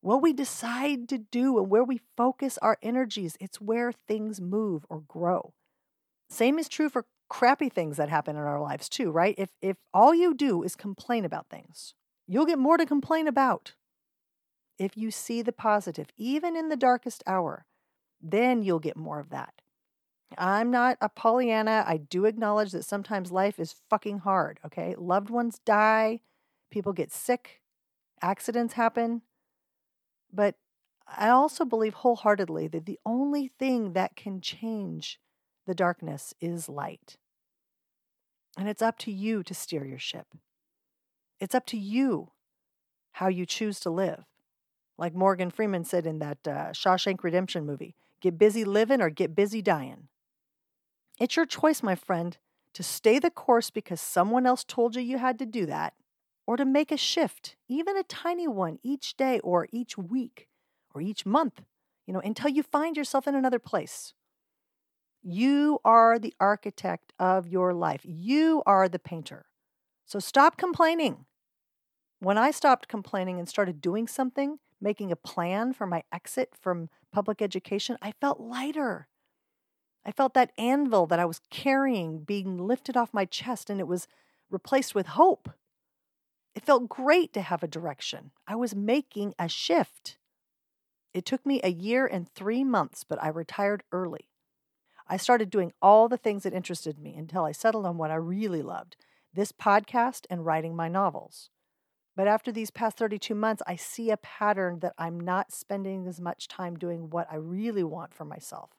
What 0.00 0.20
we 0.22 0.32
decide 0.32 1.08
to 1.10 1.18
do 1.18 1.58
and 1.58 1.70
where 1.70 1.84
we 1.84 2.00
focus 2.16 2.58
our 2.58 2.78
energies, 2.82 3.36
it's 3.38 3.60
where 3.60 3.92
things 3.92 4.40
move 4.40 4.84
or 4.88 5.00
grow. 5.00 5.52
Same 6.28 6.58
is 6.58 6.68
true 6.68 6.88
for 6.88 7.04
crappy 7.32 7.70
things 7.70 7.96
that 7.96 8.10
happen 8.10 8.36
in 8.36 8.42
our 8.42 8.60
lives 8.60 8.90
too, 8.90 9.10
right? 9.10 9.34
If 9.38 9.48
if 9.62 9.78
all 9.94 10.14
you 10.14 10.34
do 10.34 10.62
is 10.62 10.76
complain 10.76 11.24
about 11.24 11.48
things, 11.48 11.94
you'll 12.28 12.44
get 12.44 12.58
more 12.58 12.76
to 12.76 12.84
complain 12.84 13.26
about. 13.26 13.72
If 14.78 14.98
you 14.98 15.10
see 15.10 15.40
the 15.40 15.50
positive, 15.50 16.08
even 16.18 16.56
in 16.56 16.68
the 16.68 16.76
darkest 16.76 17.22
hour, 17.26 17.64
then 18.20 18.62
you'll 18.62 18.80
get 18.80 18.98
more 18.98 19.18
of 19.18 19.30
that. 19.30 19.62
I'm 20.36 20.70
not 20.70 20.98
a 21.00 21.08
Pollyanna. 21.08 21.84
I 21.86 21.96
do 21.96 22.26
acknowledge 22.26 22.72
that 22.72 22.84
sometimes 22.84 23.32
life 23.32 23.58
is 23.58 23.76
fucking 23.88 24.18
hard, 24.18 24.60
okay? 24.66 24.94
Loved 24.98 25.30
ones 25.30 25.58
die, 25.64 26.20
people 26.70 26.92
get 26.92 27.10
sick, 27.10 27.62
accidents 28.20 28.74
happen. 28.74 29.22
But 30.30 30.56
I 31.08 31.30
also 31.30 31.64
believe 31.64 31.94
wholeheartedly 31.94 32.68
that 32.68 32.84
the 32.84 33.00
only 33.06 33.48
thing 33.48 33.94
that 33.94 34.16
can 34.16 34.42
change 34.42 35.18
the 35.66 35.74
darkness 35.74 36.34
is 36.38 36.68
light. 36.68 37.16
And 38.58 38.68
it's 38.68 38.82
up 38.82 38.98
to 38.98 39.12
you 39.12 39.42
to 39.42 39.54
steer 39.54 39.84
your 39.84 39.98
ship. 39.98 40.26
It's 41.40 41.54
up 41.54 41.66
to 41.66 41.76
you 41.76 42.30
how 43.12 43.28
you 43.28 43.46
choose 43.46 43.80
to 43.80 43.90
live. 43.90 44.24
Like 44.98 45.14
Morgan 45.14 45.50
Freeman 45.50 45.84
said 45.84 46.06
in 46.06 46.18
that 46.18 46.38
uh, 46.46 46.72
Shawshank 46.72 47.22
Redemption 47.22 47.66
movie 47.66 47.94
Get 48.20 48.38
busy 48.38 48.64
living 48.64 49.02
or 49.02 49.10
get 49.10 49.34
busy 49.34 49.60
dying. 49.60 50.06
It's 51.18 51.34
your 51.34 51.44
choice, 51.44 51.82
my 51.82 51.96
friend, 51.96 52.38
to 52.72 52.82
stay 52.82 53.18
the 53.18 53.30
course 53.30 53.68
because 53.70 54.00
someone 54.00 54.46
else 54.46 54.64
told 54.64 54.94
you 54.94 55.02
you 55.02 55.18
had 55.18 55.40
to 55.40 55.46
do 55.46 55.66
that, 55.66 55.94
or 56.46 56.56
to 56.56 56.64
make 56.64 56.92
a 56.92 56.96
shift, 56.96 57.56
even 57.68 57.96
a 57.96 58.04
tiny 58.04 58.46
one, 58.46 58.78
each 58.84 59.16
day 59.16 59.40
or 59.40 59.66
each 59.72 59.98
week 59.98 60.46
or 60.94 61.00
each 61.00 61.26
month, 61.26 61.62
you 62.06 62.14
know, 62.14 62.20
until 62.20 62.48
you 62.48 62.62
find 62.62 62.96
yourself 62.96 63.26
in 63.26 63.34
another 63.34 63.58
place. 63.58 64.14
You 65.22 65.78
are 65.84 66.18
the 66.18 66.34
architect 66.40 67.12
of 67.18 67.46
your 67.46 67.72
life. 67.72 68.00
You 68.04 68.62
are 68.66 68.88
the 68.88 68.98
painter. 68.98 69.46
So 70.04 70.18
stop 70.18 70.56
complaining. 70.56 71.26
When 72.18 72.38
I 72.38 72.50
stopped 72.50 72.88
complaining 72.88 73.38
and 73.38 73.48
started 73.48 73.80
doing 73.80 74.08
something, 74.08 74.58
making 74.80 75.12
a 75.12 75.16
plan 75.16 75.72
for 75.72 75.86
my 75.86 76.02
exit 76.12 76.54
from 76.60 76.88
public 77.12 77.40
education, 77.40 77.96
I 78.02 78.12
felt 78.20 78.40
lighter. 78.40 79.08
I 80.04 80.10
felt 80.10 80.34
that 80.34 80.52
anvil 80.58 81.06
that 81.06 81.20
I 81.20 81.24
was 81.24 81.40
carrying 81.50 82.24
being 82.24 82.58
lifted 82.58 82.96
off 82.96 83.14
my 83.14 83.24
chest, 83.24 83.70
and 83.70 83.78
it 83.78 83.86
was 83.86 84.08
replaced 84.50 84.94
with 84.94 85.06
hope. 85.06 85.50
It 86.54 86.64
felt 86.64 86.88
great 86.88 87.32
to 87.34 87.42
have 87.42 87.62
a 87.62 87.68
direction. 87.68 88.32
I 88.46 88.56
was 88.56 88.74
making 88.74 89.34
a 89.38 89.48
shift. 89.48 90.18
It 91.14 91.24
took 91.24 91.46
me 91.46 91.60
a 91.62 91.70
year 91.70 92.06
and 92.06 92.28
three 92.28 92.64
months, 92.64 93.04
but 93.04 93.22
I 93.22 93.28
retired 93.28 93.84
early. 93.92 94.31
I 95.12 95.18
started 95.18 95.50
doing 95.50 95.74
all 95.82 96.08
the 96.08 96.16
things 96.16 96.44
that 96.44 96.54
interested 96.54 96.98
me 96.98 97.14
until 97.14 97.44
I 97.44 97.52
settled 97.52 97.84
on 97.84 97.98
what 97.98 98.10
I 98.10 98.14
really 98.14 98.62
loved 98.62 98.96
this 99.34 99.52
podcast 99.52 100.24
and 100.30 100.46
writing 100.46 100.74
my 100.74 100.88
novels. 100.88 101.50
But 102.16 102.28
after 102.28 102.50
these 102.50 102.70
past 102.70 102.96
32 102.96 103.34
months, 103.34 103.62
I 103.66 103.76
see 103.76 104.10
a 104.10 104.16
pattern 104.16 104.78
that 104.78 104.94
I'm 104.96 105.20
not 105.20 105.52
spending 105.52 106.06
as 106.06 106.18
much 106.18 106.48
time 106.48 106.78
doing 106.78 107.10
what 107.10 107.26
I 107.30 107.36
really 107.36 107.84
want 107.84 108.14
for 108.14 108.24
myself. 108.24 108.70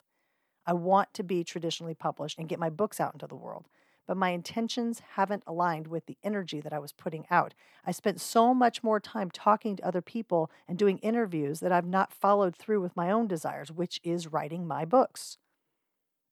I 0.66 0.72
want 0.72 1.14
to 1.14 1.22
be 1.22 1.44
traditionally 1.44 1.94
published 1.94 2.36
and 2.36 2.48
get 2.48 2.58
my 2.58 2.68
books 2.68 2.98
out 2.98 3.12
into 3.12 3.28
the 3.28 3.36
world, 3.36 3.68
but 4.04 4.16
my 4.16 4.30
intentions 4.30 5.02
haven't 5.12 5.44
aligned 5.46 5.86
with 5.86 6.06
the 6.06 6.18
energy 6.24 6.60
that 6.60 6.72
I 6.72 6.80
was 6.80 6.90
putting 6.90 7.26
out. 7.30 7.54
I 7.86 7.92
spent 7.92 8.20
so 8.20 8.52
much 8.52 8.82
more 8.82 8.98
time 8.98 9.30
talking 9.30 9.76
to 9.76 9.86
other 9.86 10.02
people 10.02 10.50
and 10.66 10.76
doing 10.76 10.98
interviews 10.98 11.60
that 11.60 11.70
I've 11.70 11.86
not 11.86 12.12
followed 12.12 12.56
through 12.56 12.80
with 12.80 12.96
my 12.96 13.08
own 13.08 13.28
desires, 13.28 13.70
which 13.70 14.00
is 14.02 14.32
writing 14.32 14.66
my 14.66 14.84
books. 14.84 15.38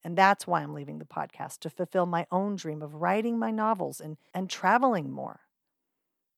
And 0.03 0.17
that's 0.17 0.45
why 0.45 0.61
I'm 0.61 0.73
leaving 0.73 0.99
the 0.99 1.05
podcast 1.05 1.59
to 1.59 1.69
fulfill 1.69 2.05
my 2.05 2.25
own 2.31 2.55
dream 2.55 2.81
of 2.81 2.95
writing 2.95 3.39
my 3.39 3.51
novels 3.51 4.01
and, 4.01 4.17
and 4.33 4.49
traveling 4.49 5.11
more. 5.11 5.41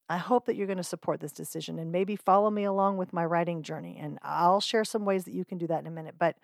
I 0.07 0.17
hope 0.17 0.45
that 0.45 0.55
you're 0.55 0.67
going 0.67 0.77
to 0.77 0.83
support 0.83 1.19
this 1.19 1.31
decision 1.31 1.79
and 1.79 1.91
maybe 1.91 2.15
follow 2.15 2.51
me 2.51 2.63
along 2.63 2.97
with 2.97 3.11
my 3.11 3.25
writing 3.25 3.63
journey. 3.63 3.97
And 3.99 4.19
I'll 4.21 4.61
share 4.61 4.83
some 4.83 5.03
ways 5.03 5.25
that 5.25 5.33
you 5.33 5.45
can 5.45 5.57
do 5.57 5.65
that 5.67 5.79
in 5.79 5.87
a 5.87 5.91
minute. 5.91 6.15
But 6.19 6.35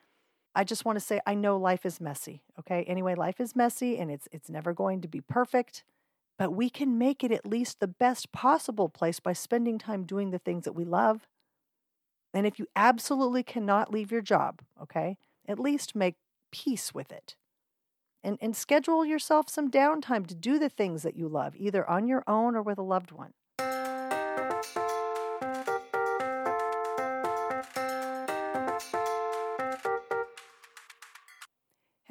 I 0.55 0.63
just 0.63 0.83
want 0.83 0.97
to 0.97 1.05
say 1.05 1.21
I 1.25 1.35
know 1.35 1.57
life 1.57 1.85
is 1.85 2.01
messy. 2.01 2.41
Okay. 2.59 2.83
Anyway, 2.83 3.15
life 3.15 3.39
is 3.39 3.55
messy 3.55 3.97
and 3.97 4.11
it's 4.11 4.27
it's 4.31 4.49
never 4.49 4.73
going 4.73 5.01
to 5.01 5.07
be 5.07 5.21
perfect, 5.21 5.83
but 6.37 6.51
we 6.51 6.69
can 6.69 6.97
make 6.97 7.23
it 7.23 7.31
at 7.31 7.45
least 7.45 7.79
the 7.79 7.87
best 7.87 8.31
possible 8.31 8.89
place 8.89 9.19
by 9.19 9.33
spending 9.33 9.77
time 9.77 10.03
doing 10.03 10.31
the 10.31 10.39
things 10.39 10.65
that 10.65 10.73
we 10.73 10.83
love. 10.83 11.27
And 12.33 12.47
if 12.47 12.59
you 12.59 12.67
absolutely 12.75 13.43
cannot 13.43 13.93
leave 13.93 14.11
your 14.11 14.21
job, 14.21 14.61
okay, 14.81 15.17
at 15.47 15.59
least 15.59 15.95
make 15.95 16.15
peace 16.51 16.93
with 16.93 17.11
it. 17.11 17.35
And, 18.23 18.37
and 18.39 18.55
schedule 18.55 19.03
yourself 19.03 19.49
some 19.49 19.71
downtime 19.71 20.27
to 20.27 20.35
do 20.35 20.59
the 20.59 20.69
things 20.69 21.01
that 21.03 21.15
you 21.15 21.27
love, 21.27 21.55
either 21.57 21.89
on 21.89 22.07
your 22.07 22.23
own 22.27 22.55
or 22.55 22.61
with 22.61 22.77
a 22.77 22.83
loved 22.83 23.11
one. 23.11 23.33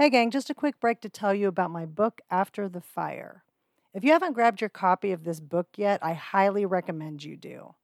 Hey, 0.00 0.08
gang, 0.08 0.30
just 0.30 0.48
a 0.48 0.54
quick 0.54 0.80
break 0.80 1.02
to 1.02 1.10
tell 1.10 1.34
you 1.34 1.46
about 1.46 1.70
my 1.70 1.84
book, 1.84 2.22
After 2.30 2.70
the 2.70 2.80
Fire. 2.80 3.44
If 3.92 4.02
you 4.02 4.12
haven't 4.12 4.32
grabbed 4.32 4.62
your 4.62 4.70
copy 4.70 5.12
of 5.12 5.24
this 5.24 5.40
book 5.40 5.68
yet, 5.76 6.00
I 6.02 6.14
highly 6.14 6.64
recommend 6.64 7.22
you 7.22 7.36
do. 7.36 7.74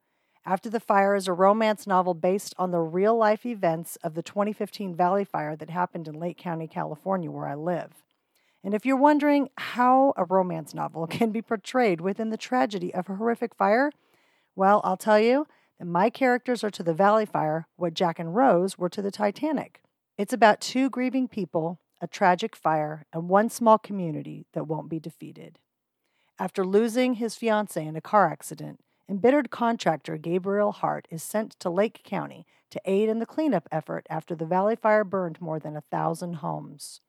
After 0.49 0.71
the 0.71 0.79
Fire 0.79 1.17
is 1.17 1.27
a 1.27 1.33
romance 1.33 1.89
novel 1.89 2.15
based 2.15 2.55
on 2.57 2.71
the 2.71 2.79
real 2.79 3.17
life 3.17 3.45
events 3.45 3.97
of 4.05 4.15
the 4.15 4.23
2015 4.23 4.95
Valley 4.95 5.25
Fire 5.25 5.57
that 5.57 5.71
happened 5.71 6.07
in 6.07 6.21
Lake 6.21 6.39
County, 6.39 6.69
California, 6.69 7.33
where 7.33 7.49
I 7.49 7.57
live. 7.57 8.05
And 8.63 8.73
if 8.73 8.87
you're 8.87 8.97
wondering 8.97 9.49
how 9.59 10.15
a 10.17 10.25
romance 10.25 10.73
novel 10.73 11.07
can 11.11 11.33
be 11.33 11.43
portrayed 11.43 12.01
within 12.01 12.31
the 12.31 12.37
tragedy 12.37 12.95
of 12.95 13.11
a 13.11 13.17
horrific 13.17 13.57
fire, 13.57 13.91
well, 14.55 14.81
I'll 14.85 14.97
tell 14.97 15.19
you 15.19 15.49
that 15.81 15.87
my 15.87 16.11
characters 16.11 16.63
are 16.63 16.71
to 16.71 16.85
the 16.85 16.95
Valley 16.95 17.27
Fire 17.27 17.67
what 17.75 17.95
Jack 17.95 18.21
and 18.21 18.37
Rose 18.37 18.79
were 18.79 18.89
to 18.91 19.03
the 19.03 19.11
Titanic. 19.11 19.83
It's 20.17 20.33
about 20.33 20.61
two 20.61 20.89
grieving 20.89 21.27
people 21.27 21.81
a 22.01 22.07
tragic 22.07 22.55
fire, 22.55 23.07
and 23.13 23.29
one 23.29 23.49
small 23.49 23.79
community 23.79 24.47
that 24.53 24.67
won't 24.67 24.89
be 24.89 25.01
defeated. 25.01 25.59
After 26.39 26.65
losing 26.65 27.15
his 27.15 27.37
fiancee 27.37 27.81
in 27.81 27.97
a 27.97 28.03
car 28.03 28.31
accident, 28.31 28.81
embittered 29.09 29.51
contractor 29.51 30.17
Gabriel 30.17 30.73
Hart 30.73 31.07
is 31.11 31.23
sent 31.23 31.53
to 31.61 31.71
Lake 31.71 32.03
County 32.05 32.47
to 32.71 32.81
aid 32.85 33.09
in 33.09 33.19
the 33.19 33.27
cleanup 33.27 33.69
effort 33.71 34.07
after 34.11 34.35
the 34.35 34.47
Valley 34.47 34.77
Fire 34.77 35.05
burned 35.05 35.41
more 35.41 35.59
than 35.59 35.77
a 35.77 35.83
thousand 35.83 36.35
homes. 36.35 37.01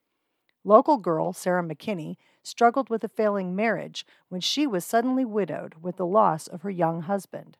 Local 0.63 0.97
girl 0.97 1.33
Sarah 1.33 1.63
McKinney 1.63 2.17
struggled 2.43 2.89
with 2.89 3.03
a 3.03 3.09
failing 3.09 3.55
marriage 3.55 4.05
when 4.29 4.41
she 4.41 4.67
was 4.67 4.85
suddenly 4.85 5.25
widowed 5.25 5.75
with 5.81 5.97
the 5.97 6.05
loss 6.05 6.47
of 6.47 6.61
her 6.61 6.69
young 6.69 7.01
husband. 7.01 7.57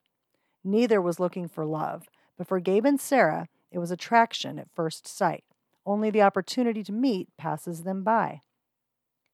Neither 0.64 1.02
was 1.02 1.20
looking 1.20 1.48
for 1.48 1.66
love, 1.66 2.10
but 2.38 2.48
for 2.48 2.60
Gabe 2.60 2.86
and 2.86 3.00
Sarah, 3.00 3.48
it 3.72 3.80
was 3.80 3.92
attraction 3.92 4.60
at 4.60 4.74
first 4.74 5.08
sight. 5.08 5.44
Only 5.86 6.10
the 6.10 6.22
opportunity 6.22 6.84
to 6.84 6.92
meet 6.92 7.30
passes 7.38 7.84
them 7.84 8.04
by. 8.04 8.42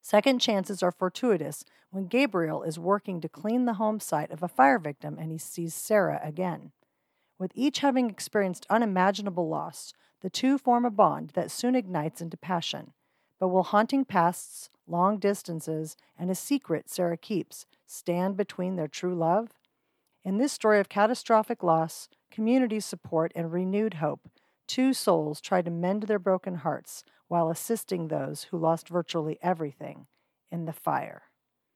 Second 0.06 0.40
chances 0.40 0.84
are 0.84 0.92
fortuitous 0.92 1.64
when 1.90 2.08
Gabriel 2.08 2.62
is 2.62 2.78
working 2.78 3.22
to 3.22 3.30
clean 3.30 3.64
the 3.64 3.76
home 3.76 4.02
site 4.02 4.32
of 4.32 4.44
a 4.44 4.50
fire 4.50 4.78
victim 4.78 5.18
and 5.18 5.32
he 5.32 5.38
sees 5.38 5.74
Sarah 5.74 6.20
again. 6.22 6.74
With 7.40 7.54
each 7.56 7.80
having 7.80 8.10
experienced 8.10 8.68
unimaginable 8.70 9.48
loss, 9.48 9.94
the 10.20 10.30
two 10.30 10.58
form 10.58 10.84
a 10.84 10.92
bond 10.92 11.32
that 11.36 11.52
soon 11.52 11.74
ignites 11.74 12.20
into 12.20 12.36
passion. 12.36 12.92
But 13.40 13.48
will 13.48 13.64
haunting 13.64 14.04
pasts, 14.04 14.70
long 14.86 15.20
distances, 15.20 15.96
and 16.20 16.30
a 16.30 16.36
secret 16.36 16.90
Sarah 16.90 17.18
keeps 17.18 17.66
stand 17.86 18.36
between 18.36 18.76
their 18.76 18.90
true 18.90 19.16
love? 19.16 19.52
In 20.26 20.38
this 20.38 20.52
story 20.52 20.82
of 20.82 20.90
catastrophic 20.90 21.64
loss, 21.64 22.10
community 22.30 22.82
support, 22.82 23.32
and 23.36 23.54
renewed 23.54 23.96
hope, 23.96 24.28
Two 24.68 24.94
souls 24.94 25.42
try 25.42 25.62
to 25.62 25.70
mend 25.70 26.04
their 26.04 26.20
broken 26.20 26.56
hearts 26.56 27.04
while 27.34 27.50
assisting 27.50 28.10
those 28.10 28.44
who 28.44 28.58
lost 28.60 28.90
virtually 28.90 29.40
everything 29.42 30.06
in 30.52 30.66
the 30.66 30.72
fire. 30.72 31.24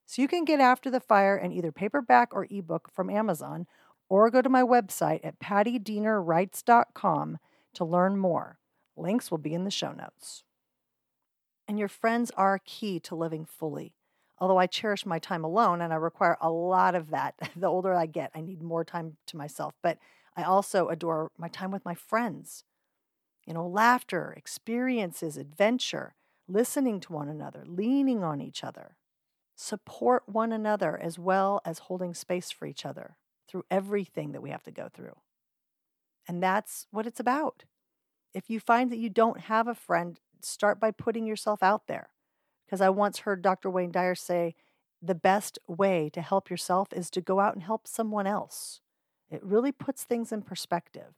So 0.06 0.22
you 0.22 0.28
can 0.28 0.46
get 0.46 0.60
After 0.60 0.92
the 0.92 1.00
Fire 1.00 1.36
in 1.36 1.52
either 1.52 1.72
paperback 1.72 2.30
or 2.32 2.46
ebook 2.52 2.92
from 2.94 3.10
Amazon, 3.10 3.66
or 4.08 4.30
go 4.30 4.44
to 4.44 4.50
my 4.50 4.62
website 4.62 5.22
at 5.24 5.40
pattidienerwrites.com 5.40 7.40
to 7.74 7.84
learn 7.84 8.18
more. 8.18 8.60
Links 8.96 9.32
will 9.32 9.40
be 9.40 9.56
in 9.56 9.64
the 9.64 9.72
show 9.72 9.94
notes. 9.94 10.44
And 11.68 11.80
your 11.80 11.88
friends 11.88 12.30
are 12.38 12.62
key 12.64 13.00
to 13.00 13.16
living 13.16 13.44
fully. 13.44 13.96
Although 14.38 14.60
I 14.60 14.68
cherish 14.68 15.08
my 15.08 15.18
time 15.18 15.44
alone 15.44 15.82
and 15.82 15.92
I 15.92 15.96
require 15.96 16.38
a 16.40 16.52
lot 16.52 16.94
of 16.94 17.10
that, 17.10 17.34
the 17.56 17.66
older 17.66 17.96
I 17.96 18.06
get, 18.06 18.30
I 18.36 18.42
need 18.42 18.62
more 18.62 18.86
time 18.86 19.18
to 19.26 19.36
myself. 19.36 19.74
But 19.82 19.98
I 20.36 20.44
also 20.44 20.90
adore 20.90 21.32
my 21.36 21.48
time 21.48 21.72
with 21.72 21.84
my 21.84 21.96
friends 21.96 22.64
you 23.48 23.54
know, 23.54 23.66
laughter, 23.66 24.34
experiences, 24.36 25.38
adventure, 25.38 26.14
listening 26.48 27.00
to 27.00 27.14
one 27.14 27.30
another, 27.30 27.64
leaning 27.66 28.24
on 28.24 28.42
each 28.42 28.64
other. 28.64 28.98
Support 29.56 30.24
one 30.28 30.52
another 30.52 31.00
as 31.02 31.18
well 31.18 31.62
as 31.66 31.80
holding 31.80 32.14
space 32.14 32.52
for 32.52 32.66
each 32.66 32.86
other 32.86 33.16
through 33.50 33.64
everything 33.72 34.34
that 34.34 34.42
we 34.42 34.50
have 34.50 34.64
to 34.64 34.72
go 34.72 34.90
through. 34.94 35.16
And 36.28 36.44
that's 36.44 36.88
what 36.92 37.08
it's 37.08 37.22
about. 37.22 37.64
If 38.34 38.50
you 38.50 38.60
find 38.60 38.92
that 38.92 39.00
you 39.00 39.10
don't 39.10 39.40
have 39.42 39.68
a 39.68 39.74
friend, 39.74 40.20
start 40.42 40.80
by 40.80 40.92
putting 40.92 41.26
yourself 41.26 41.64
out 41.64 41.88
there. 41.88 42.10
Because 42.66 42.82
I 42.82 42.90
once 42.90 43.20
heard 43.20 43.42
Dr. 43.42 43.70
Wayne 43.70 43.92
Dyer 43.92 44.14
say, 44.14 44.56
the 45.02 45.16
best 45.16 45.58
way 45.68 46.10
to 46.12 46.22
help 46.22 46.50
yourself 46.50 46.90
is 46.92 47.10
to 47.12 47.22
go 47.22 47.40
out 47.40 47.54
and 47.54 47.64
help 47.64 47.88
someone 47.88 48.28
else. 48.28 48.82
It 49.30 49.44
really 49.44 49.72
puts 49.72 50.04
things 50.04 50.34
in 50.34 50.42
perspective. 50.42 51.14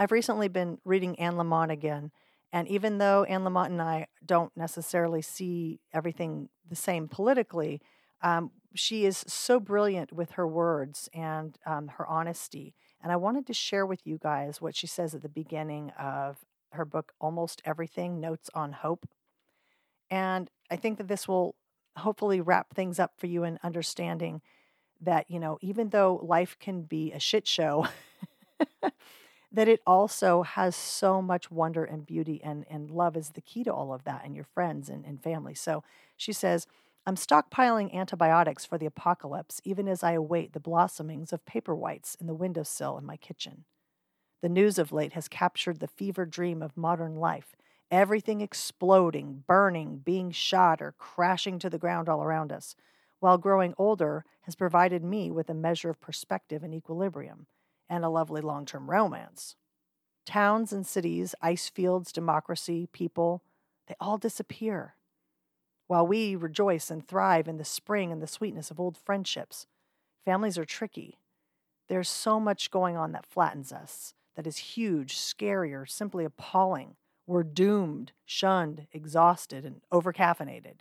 I've 0.00 0.12
recently 0.12 0.48
been 0.48 0.78
reading 0.82 1.18
Anne 1.20 1.34
Lamott 1.34 1.70
again. 1.70 2.10
And 2.54 2.66
even 2.68 2.96
though 2.96 3.24
Anne 3.24 3.42
Lamott 3.42 3.66
and 3.66 3.82
I 3.82 4.06
don't 4.24 4.50
necessarily 4.56 5.20
see 5.20 5.78
everything 5.92 6.48
the 6.66 6.74
same 6.74 7.06
politically, 7.06 7.82
um, 8.22 8.50
she 8.74 9.04
is 9.04 9.22
so 9.28 9.60
brilliant 9.60 10.10
with 10.10 10.32
her 10.32 10.48
words 10.48 11.10
and 11.12 11.58
um, 11.66 11.88
her 11.98 12.06
honesty. 12.06 12.74
And 13.02 13.12
I 13.12 13.16
wanted 13.16 13.46
to 13.48 13.52
share 13.52 13.84
with 13.84 14.06
you 14.06 14.16
guys 14.16 14.58
what 14.58 14.74
she 14.74 14.86
says 14.86 15.14
at 15.14 15.20
the 15.20 15.28
beginning 15.28 15.90
of 15.98 16.38
her 16.72 16.86
book, 16.86 17.12
Almost 17.20 17.60
Everything 17.66 18.20
Notes 18.20 18.48
on 18.54 18.72
Hope. 18.72 19.06
And 20.10 20.50
I 20.70 20.76
think 20.76 20.96
that 20.96 21.08
this 21.08 21.28
will 21.28 21.56
hopefully 21.98 22.40
wrap 22.40 22.72
things 22.72 22.98
up 22.98 23.12
for 23.18 23.26
you 23.26 23.44
in 23.44 23.58
understanding 23.62 24.40
that, 25.02 25.30
you 25.30 25.38
know, 25.38 25.58
even 25.60 25.90
though 25.90 26.18
life 26.22 26.56
can 26.58 26.84
be 26.84 27.12
a 27.12 27.20
shit 27.20 27.46
show, 27.46 27.86
that 29.52 29.68
it 29.68 29.80
also 29.86 30.42
has 30.42 30.76
so 30.76 31.20
much 31.20 31.50
wonder 31.50 31.84
and 31.84 32.06
beauty 32.06 32.40
and, 32.42 32.64
and 32.70 32.90
love 32.90 33.16
is 33.16 33.30
the 33.30 33.40
key 33.40 33.64
to 33.64 33.72
all 33.72 33.92
of 33.92 34.04
that 34.04 34.22
and 34.24 34.34
your 34.34 34.44
friends 34.44 34.88
and, 34.88 35.04
and 35.04 35.22
family. 35.22 35.54
So 35.54 35.82
she 36.16 36.32
says, 36.32 36.66
I'm 37.06 37.16
stockpiling 37.16 37.92
antibiotics 37.92 38.64
for 38.64 38.78
the 38.78 38.86
apocalypse, 38.86 39.60
even 39.64 39.88
as 39.88 40.04
I 40.04 40.12
await 40.12 40.52
the 40.52 40.60
blossomings 40.60 41.32
of 41.32 41.44
paper 41.46 41.74
whites 41.74 42.16
in 42.20 42.26
the 42.26 42.34
windowsill 42.34 42.98
in 42.98 43.04
my 43.04 43.16
kitchen. 43.16 43.64
The 44.42 44.48
news 44.48 44.78
of 44.78 44.92
late 44.92 45.14
has 45.14 45.28
captured 45.28 45.80
the 45.80 45.88
fever 45.88 46.24
dream 46.24 46.62
of 46.62 46.76
modern 46.76 47.16
life 47.16 47.56
everything 47.90 48.40
exploding, 48.40 49.42
burning, 49.48 49.98
being 49.98 50.30
shot, 50.30 50.80
or 50.80 50.94
crashing 50.96 51.58
to 51.58 51.68
the 51.68 51.78
ground 51.78 52.08
all 52.08 52.22
around 52.22 52.52
us, 52.52 52.76
while 53.18 53.36
growing 53.36 53.74
older 53.76 54.24
has 54.42 54.54
provided 54.54 55.02
me 55.02 55.30
with 55.30 55.50
a 55.50 55.54
measure 55.54 55.90
of 55.90 56.00
perspective 56.00 56.62
and 56.62 56.72
equilibrium 56.72 57.46
and 57.90 58.02
a 58.02 58.08
lovely 58.08 58.40
long 58.40 58.64
term 58.64 58.90
romance. 58.90 59.56
Towns 60.24 60.72
and 60.72 60.86
cities, 60.86 61.34
ice 61.42 61.68
fields, 61.68 62.12
democracy, 62.12 62.88
people, 62.92 63.42
they 63.86 63.94
all 64.00 64.16
disappear. 64.16 64.94
While 65.86 66.06
we 66.06 66.34
rejoice 66.36 66.90
and 66.90 67.06
thrive 67.06 67.48
in 67.48 67.58
the 67.58 67.64
spring 67.64 68.10
and 68.10 68.22
the 68.22 68.26
sweetness 68.26 68.70
of 68.70 68.80
old 68.80 68.96
friendships, 68.96 69.66
Families 70.24 70.58
are 70.58 70.64
tricky. 70.64 71.18
There's 71.88 72.08
so 72.08 72.38
much 72.38 72.70
going 72.70 72.96
on 72.96 73.12
that 73.12 73.26
flattens 73.26 73.72
us, 73.72 74.14
that 74.36 74.46
is 74.46 74.58
huge, 74.58 75.16
scary, 75.16 75.72
or 75.72 75.86
simply 75.86 76.24
appalling. 76.24 76.96
We're 77.26 77.42
doomed, 77.42 78.12
shunned, 78.24 78.86
exhausted, 78.92 79.64
and 79.64 79.80
overcaffeinated. 79.92 80.80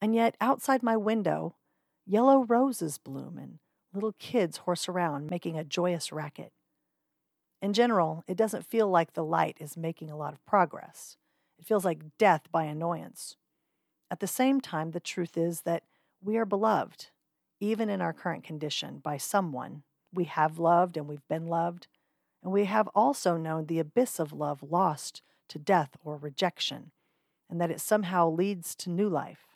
And 0.00 0.14
yet, 0.14 0.36
outside 0.40 0.82
my 0.82 0.96
window, 0.96 1.56
yellow 2.06 2.44
roses 2.44 2.98
bloom 2.98 3.38
and 3.38 3.58
little 3.92 4.14
kids 4.18 4.58
horse 4.58 4.88
around, 4.88 5.30
making 5.30 5.58
a 5.58 5.64
joyous 5.64 6.12
racket. 6.12 6.52
In 7.62 7.72
general, 7.72 8.24
it 8.26 8.36
doesn't 8.36 8.66
feel 8.66 8.88
like 8.88 9.12
the 9.12 9.24
light 9.24 9.56
is 9.60 9.76
making 9.76 10.10
a 10.10 10.16
lot 10.16 10.32
of 10.32 10.44
progress. 10.46 11.16
It 11.58 11.66
feels 11.66 11.84
like 11.84 12.16
death 12.18 12.42
by 12.50 12.64
annoyance. 12.64 13.36
At 14.10 14.20
the 14.20 14.26
same 14.26 14.60
time, 14.60 14.90
the 14.90 15.00
truth 15.00 15.36
is 15.36 15.62
that 15.62 15.84
we 16.22 16.36
are 16.36 16.46
beloved, 16.46 17.08
even 17.60 17.90
in 17.90 18.00
our 18.00 18.12
current 18.12 18.44
condition, 18.44 18.98
by 18.98 19.18
someone. 19.18 19.82
We 20.12 20.24
have 20.24 20.58
loved 20.58 20.96
and 20.96 21.06
we've 21.06 21.26
been 21.28 21.46
loved, 21.46 21.86
and 22.42 22.52
we 22.52 22.64
have 22.64 22.88
also 22.94 23.36
known 23.36 23.66
the 23.66 23.78
abyss 23.78 24.18
of 24.18 24.32
love 24.32 24.62
lost 24.62 25.22
to 25.48 25.58
death 25.58 25.96
or 26.02 26.16
rejection, 26.16 26.90
and 27.48 27.60
that 27.60 27.70
it 27.70 27.80
somehow 27.80 28.30
leads 28.30 28.74
to 28.76 28.90
new 28.90 29.08
life. 29.08 29.49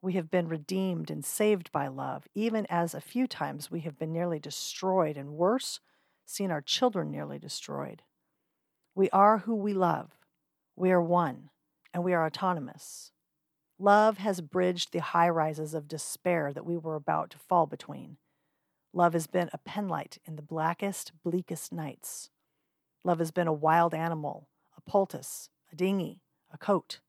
We 0.00 0.12
have 0.12 0.30
been 0.30 0.48
redeemed 0.48 1.10
and 1.10 1.24
saved 1.24 1.72
by 1.72 1.88
love, 1.88 2.28
even 2.34 2.66
as 2.70 2.94
a 2.94 3.00
few 3.00 3.26
times 3.26 3.70
we 3.70 3.80
have 3.80 3.98
been 3.98 4.12
nearly 4.12 4.38
destroyed, 4.38 5.16
and 5.16 5.32
worse, 5.32 5.80
seen 6.24 6.52
our 6.52 6.60
children 6.60 7.10
nearly 7.10 7.38
destroyed. 7.38 8.02
We 8.94 9.10
are 9.10 9.38
who 9.38 9.56
we 9.56 9.72
love. 9.72 10.12
We 10.76 10.92
are 10.92 11.02
one, 11.02 11.50
and 11.92 12.04
we 12.04 12.12
are 12.14 12.24
autonomous. 12.24 13.10
Love 13.76 14.18
has 14.18 14.40
bridged 14.40 14.92
the 14.92 15.00
high 15.00 15.28
rises 15.28 15.74
of 15.74 15.88
despair 15.88 16.52
that 16.52 16.66
we 16.66 16.76
were 16.76 16.94
about 16.94 17.30
to 17.30 17.38
fall 17.38 17.66
between. 17.66 18.18
Love 18.92 19.14
has 19.14 19.26
been 19.26 19.50
a 19.52 19.58
penlight 19.58 20.18
in 20.24 20.36
the 20.36 20.42
blackest, 20.42 21.12
bleakest 21.24 21.72
nights. 21.72 22.30
Love 23.04 23.18
has 23.18 23.30
been 23.30 23.48
a 23.48 23.52
wild 23.52 23.94
animal, 23.94 24.48
a 24.76 24.80
poultice, 24.80 25.48
a 25.72 25.76
dinghy, 25.76 26.22
a 26.52 26.58
coat. 26.58 27.00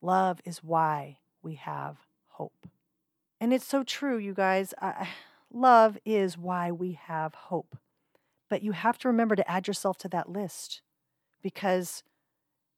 Love 0.00 0.40
is 0.44 0.62
why 0.62 1.18
we 1.42 1.54
have 1.54 1.98
hope. 2.32 2.66
And 3.40 3.52
it's 3.52 3.66
so 3.66 3.82
true, 3.82 4.18
you 4.18 4.34
guys. 4.34 4.74
Love 5.52 5.98
is 6.04 6.38
why 6.38 6.70
we 6.70 6.92
have 6.92 7.34
hope. 7.34 7.76
But 8.48 8.62
you 8.62 8.72
have 8.72 8.98
to 8.98 9.08
remember 9.08 9.34
to 9.36 9.50
add 9.50 9.66
yourself 9.66 9.98
to 9.98 10.08
that 10.08 10.28
list 10.28 10.82
because 11.42 12.02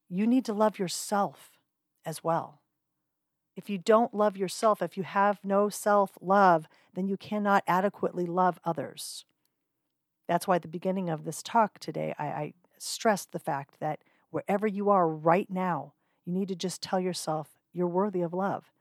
you 0.08 0.26
need 0.26 0.44
to 0.44 0.52
love 0.52 0.78
yourself 0.78 1.50
as 2.04 2.22
well. 2.22 2.60
If 3.56 3.70
you 3.70 3.78
don't 3.78 4.14
love 4.14 4.36
yourself, 4.36 4.82
if 4.82 4.96
you 4.96 5.04
have 5.04 5.38
no 5.44 5.68
self 5.68 6.18
love, 6.20 6.66
then 6.94 7.06
you 7.06 7.16
cannot 7.16 7.62
adequately 7.66 8.26
love 8.26 8.58
others. 8.64 9.24
That's 10.26 10.48
why 10.48 10.56
at 10.56 10.62
the 10.62 10.68
beginning 10.68 11.10
of 11.10 11.24
this 11.24 11.42
talk 11.42 11.78
today, 11.78 12.14
I, 12.18 12.26
I 12.26 12.52
stressed 12.78 13.32
the 13.32 13.38
fact 13.38 13.78
that 13.80 14.00
wherever 14.30 14.66
you 14.66 14.90
are 14.90 15.08
right 15.08 15.48
now, 15.50 15.92
you 16.24 16.32
need 16.32 16.48
to 16.48 16.56
just 16.56 16.82
tell 16.82 16.98
yourself 16.98 17.50
you're 17.72 17.86
worthy 17.86 18.22
of 18.22 18.32
love. 18.32 18.72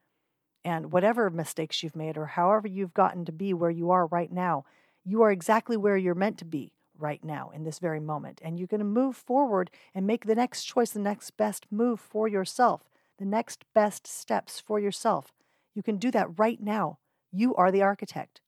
And 0.66 0.92
whatever 0.92 1.30
mistakes 1.30 1.84
you've 1.84 1.96
made 1.96 2.18
or 2.18 2.26
however 2.26 2.68
you've 2.68 2.94
gotten 2.94 3.26
to 3.26 3.32
be 3.32 3.54
where 3.54 3.70
you 3.70 3.92
are 3.92 4.06
right 4.06 4.32
now, 4.32 4.66
you 5.04 5.22
are 5.22 5.32
exactly 5.32 5.76
where 5.76 5.98
you're 5.98 6.16
meant 6.16 6.38
to 6.38 6.46
be 6.46 6.72
right 6.98 7.24
now 7.24 7.52
in 7.54 7.64
this 7.64 7.80
very 7.80 8.00
moment. 8.00 8.40
And 8.44 8.58
you're 8.58 8.68
going 8.68 8.80
to 8.80 8.86
move 8.86 9.18
forward 9.18 9.70
and 9.94 10.08
make 10.08 10.26
the 10.26 10.36
next 10.36 10.64
choice, 10.64 10.92
the 10.92 11.00
next 11.00 11.32
best 11.32 11.66
move 11.70 12.00
for 12.00 12.28
yourself, 12.28 12.84
the 13.20 13.26
next 13.26 13.66
best 13.74 14.08
steps 14.08 14.60
for 14.60 14.80
yourself. 14.80 15.34
You 15.76 15.84
can 15.84 15.98
do 15.98 16.12
that 16.12 16.40
right 16.40 16.62
now. 16.62 17.00
You 17.32 17.56
are 17.56 17.72
the 17.72 17.82
architect. 17.82 18.42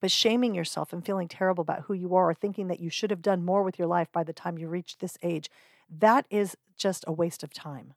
But 0.00 0.10
shaming 0.10 0.54
yourself 0.54 0.92
and 0.92 1.04
feeling 1.06 1.28
terrible 1.28 1.62
about 1.62 1.82
who 1.82 1.94
you 1.94 2.16
are 2.16 2.30
or 2.30 2.34
thinking 2.34 2.66
that 2.66 2.80
you 2.80 2.90
should 2.90 3.10
have 3.10 3.22
done 3.22 3.44
more 3.44 3.62
with 3.62 3.78
your 3.78 3.86
life 3.86 4.10
by 4.10 4.24
the 4.24 4.32
time 4.32 4.58
you 4.58 4.66
reach 4.66 4.98
this 4.98 5.16
age, 5.22 5.48
that 5.88 6.26
is 6.28 6.56
just 6.76 7.04
a 7.06 7.12
waste 7.12 7.44
of 7.44 7.54
time. 7.54 7.94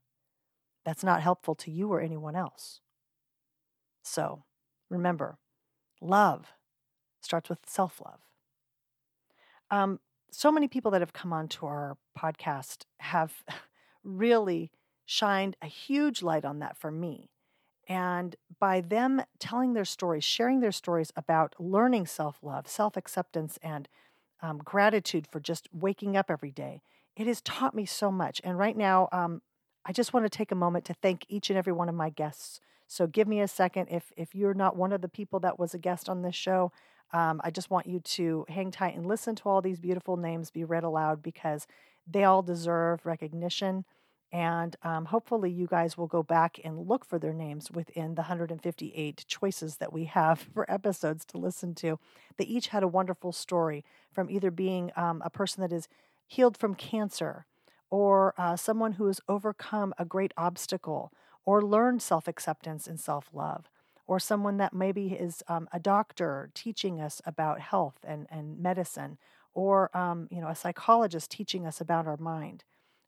That's 0.86 1.04
not 1.04 1.22
helpful 1.22 1.56
to 1.56 1.72
you 1.72 1.92
or 1.92 2.00
anyone 2.00 2.36
else. 2.36 2.80
So 4.04 4.44
remember, 4.90 5.38
love 6.02 6.54
starts 7.22 7.50
with 7.50 7.60
self 7.68 8.02
love. 8.02 8.22
Um, 9.72 10.00
so 10.32 10.52
many 10.52 10.68
people 10.68 10.92
that 10.92 11.02
have 11.02 11.14
come 11.14 11.34
onto 11.34 11.66
our 11.66 11.98
podcast 12.18 12.84
have 13.00 13.44
really 14.04 14.72
shined 15.06 15.56
a 15.62 15.68
huge 15.68 16.22
light 16.22 16.46
on 16.46 16.60
that 16.60 16.78
for 16.78 16.92
me. 16.92 17.30
And 17.88 18.36
by 18.60 18.82
them 18.82 19.22
telling 19.40 19.74
their 19.74 19.86
stories, 19.86 20.24
sharing 20.24 20.60
their 20.60 20.72
stories 20.72 21.12
about 21.16 21.56
learning 21.60 22.08
self 22.08 22.40
love, 22.42 22.68
self 22.68 22.98
acceptance, 22.98 23.60
and 23.62 23.88
um, 24.42 24.58
gratitude 24.58 25.28
for 25.32 25.40
just 25.40 25.70
waking 25.72 26.18
up 26.18 26.32
every 26.32 26.52
day, 26.52 26.82
it 27.16 27.28
has 27.28 27.42
taught 27.42 27.76
me 27.76 27.86
so 27.86 28.12
much. 28.12 28.42
And 28.44 28.58
right 28.58 28.76
now, 28.76 29.08
um, 29.12 29.42
I 29.86 29.92
just 29.92 30.14
want 30.14 30.26
to 30.26 30.36
take 30.36 30.52
a 30.52 30.56
moment 30.56 30.86
to 30.86 30.94
thank 30.96 31.26
each 31.30 31.50
and 31.50 31.58
every 31.58 31.74
one 31.74 31.90
of 31.90 31.96
my 31.96 32.10
guests. 32.10 32.60
So 32.88 33.08
give 33.08 33.28
me 33.28 33.40
a 33.40 33.48
second. 33.48 33.88
If 33.90 34.12
if 34.18 34.34
you're 34.36 34.54
not 34.54 34.76
one 34.76 34.92
of 34.92 35.02
the 35.02 35.10
people 35.10 35.40
that 35.42 35.60
was 35.60 35.74
a 35.74 35.80
guest 35.80 36.10
on 36.10 36.22
this 36.22 36.36
show, 36.36 36.72
um, 37.14 37.40
I 37.44 37.52
just 37.52 37.70
want 37.70 37.88
you 37.88 38.00
to 38.00 38.46
hang 38.50 38.72
tight 38.72 38.96
and 38.96 39.06
listen 39.06 39.36
to 39.36 39.50
all 39.50 39.62
these 39.62 39.80
beautiful 39.80 40.18
names 40.18 40.52
be 40.52 40.64
read 40.64 40.84
aloud 40.84 41.22
because 41.22 41.68
they 42.08 42.24
all 42.24 42.42
deserve 42.42 43.06
recognition. 43.06 43.86
And 44.32 44.76
um, 44.84 45.06
hopefully, 45.06 45.50
you 45.50 45.68
guys 45.68 45.98
will 45.98 46.08
go 46.08 46.22
back 46.24 46.60
and 46.64 46.88
look 46.88 47.06
for 47.06 47.18
their 47.18 47.32
names 47.34 47.72
within 47.72 48.16
the 48.16 48.24
158 48.24 49.24
choices 49.28 49.78
that 49.78 49.94
we 49.94 50.06
have 50.06 50.40
for 50.54 50.70
episodes 50.70 51.26
to 51.26 51.38
listen 51.38 51.74
to. 51.76 52.00
They 52.38 52.46
each 52.46 52.68
had 52.68 52.84
a 52.84 52.88
wonderful 52.88 53.32
story 53.32 53.86
from 54.12 54.30
either 54.30 54.52
being 54.52 54.92
um, 54.96 55.22
a 55.24 55.30
person 55.30 55.62
that 55.62 55.72
is 55.72 55.88
healed 56.28 56.58
from 56.58 56.76
cancer, 56.76 57.46
or 57.90 58.34
uh, 58.38 58.56
someone 58.56 58.94
who 58.94 59.08
has 59.08 59.22
overcome 59.28 59.94
a 59.98 60.06
great 60.06 60.34
obstacle, 60.38 61.12
or 61.46 61.62
learned 61.62 62.02
self 62.02 62.28
acceptance 62.28 62.88
and 62.88 63.00
self 63.00 63.30
love, 63.34 63.70
or 64.08 64.20
someone 64.20 64.58
that 64.58 64.74
maybe 64.74 65.14
is 65.14 65.44
um, 65.48 65.68
a 65.72 65.80
doctor 65.80 66.50
teaching 66.54 67.00
us 67.00 67.22
about 67.26 67.60
health 67.60 67.98
and, 68.04 68.28
and 68.30 68.60
medicine, 68.60 69.18
or 69.54 69.96
um, 69.96 70.28
you 70.32 70.42
know 70.42 70.48
a 70.48 70.56
psychologist 70.56 71.32
teaching 71.32 71.66
us 71.66 71.80
about 71.80 72.08
our 72.08 72.18
mind. 72.18 72.64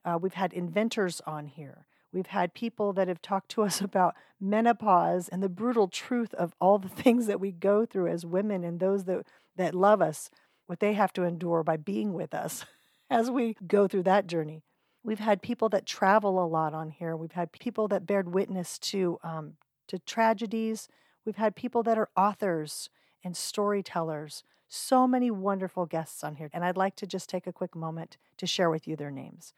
Uh, 0.05 0.17
we've 0.21 0.35
had 0.35 0.53
inventors 0.53 1.21
on 1.25 1.47
here. 1.47 1.85
We've 2.13 2.27
had 2.27 2.53
people 2.53 2.93
that 2.93 3.07
have 3.07 3.21
talked 3.21 3.49
to 3.51 3.63
us 3.63 3.81
about 3.89 4.15
menopause 4.39 5.27
and 5.27 5.43
the 5.43 5.49
brutal 5.49 5.87
truth 5.87 6.33
of 6.33 6.53
all 6.59 6.79
the 6.79 6.89
things 6.89 7.27
that 7.27 7.39
we 7.39 7.51
go 7.51 7.85
through 7.85 8.07
as 8.07 8.25
women 8.25 8.63
and 8.63 8.79
those 8.79 9.05
that, 9.05 9.25
that 9.55 9.75
love 9.75 10.01
us, 10.01 10.29
what 10.65 10.79
they 10.79 10.93
have 10.93 11.13
to 11.13 11.23
endure 11.23 11.63
by 11.63 11.77
being 11.77 12.13
with 12.13 12.33
us 12.33 12.65
as 13.09 13.31
we 13.31 13.55
go 13.65 13.87
through 13.87 14.03
that 14.03 14.27
journey. 14.27 14.63
We've 15.03 15.19
had 15.19 15.41
people 15.41 15.69
that 15.69 15.85
travel 15.85 16.43
a 16.43 16.45
lot 16.45 16.73
on 16.73 16.89
here. 16.89 17.15
We've 17.15 17.31
had 17.31 17.51
people 17.51 17.87
that 17.87 18.05
bared 18.05 18.33
witness 18.33 18.77
to 18.79 19.19
um, 19.23 19.53
to 19.87 19.99
tragedies. 19.99 20.89
We've 21.25 21.37
had 21.37 21.55
people 21.55 21.83
that 21.83 21.97
are 21.97 22.09
authors 22.15 22.89
and 23.23 23.35
storytellers. 23.35 24.43
So 24.67 25.07
many 25.07 25.31
wonderful 25.31 25.85
guests 25.85 26.23
on 26.23 26.35
here. 26.35 26.49
And 26.53 26.65
I'd 26.65 26.75
like 26.75 26.95
to 26.97 27.07
just 27.07 27.29
take 27.29 27.47
a 27.47 27.53
quick 27.53 27.73
moment 27.73 28.17
to 28.37 28.45
share 28.45 28.69
with 28.69 28.85
you 28.85 28.97
their 28.97 29.11
names. 29.11 29.53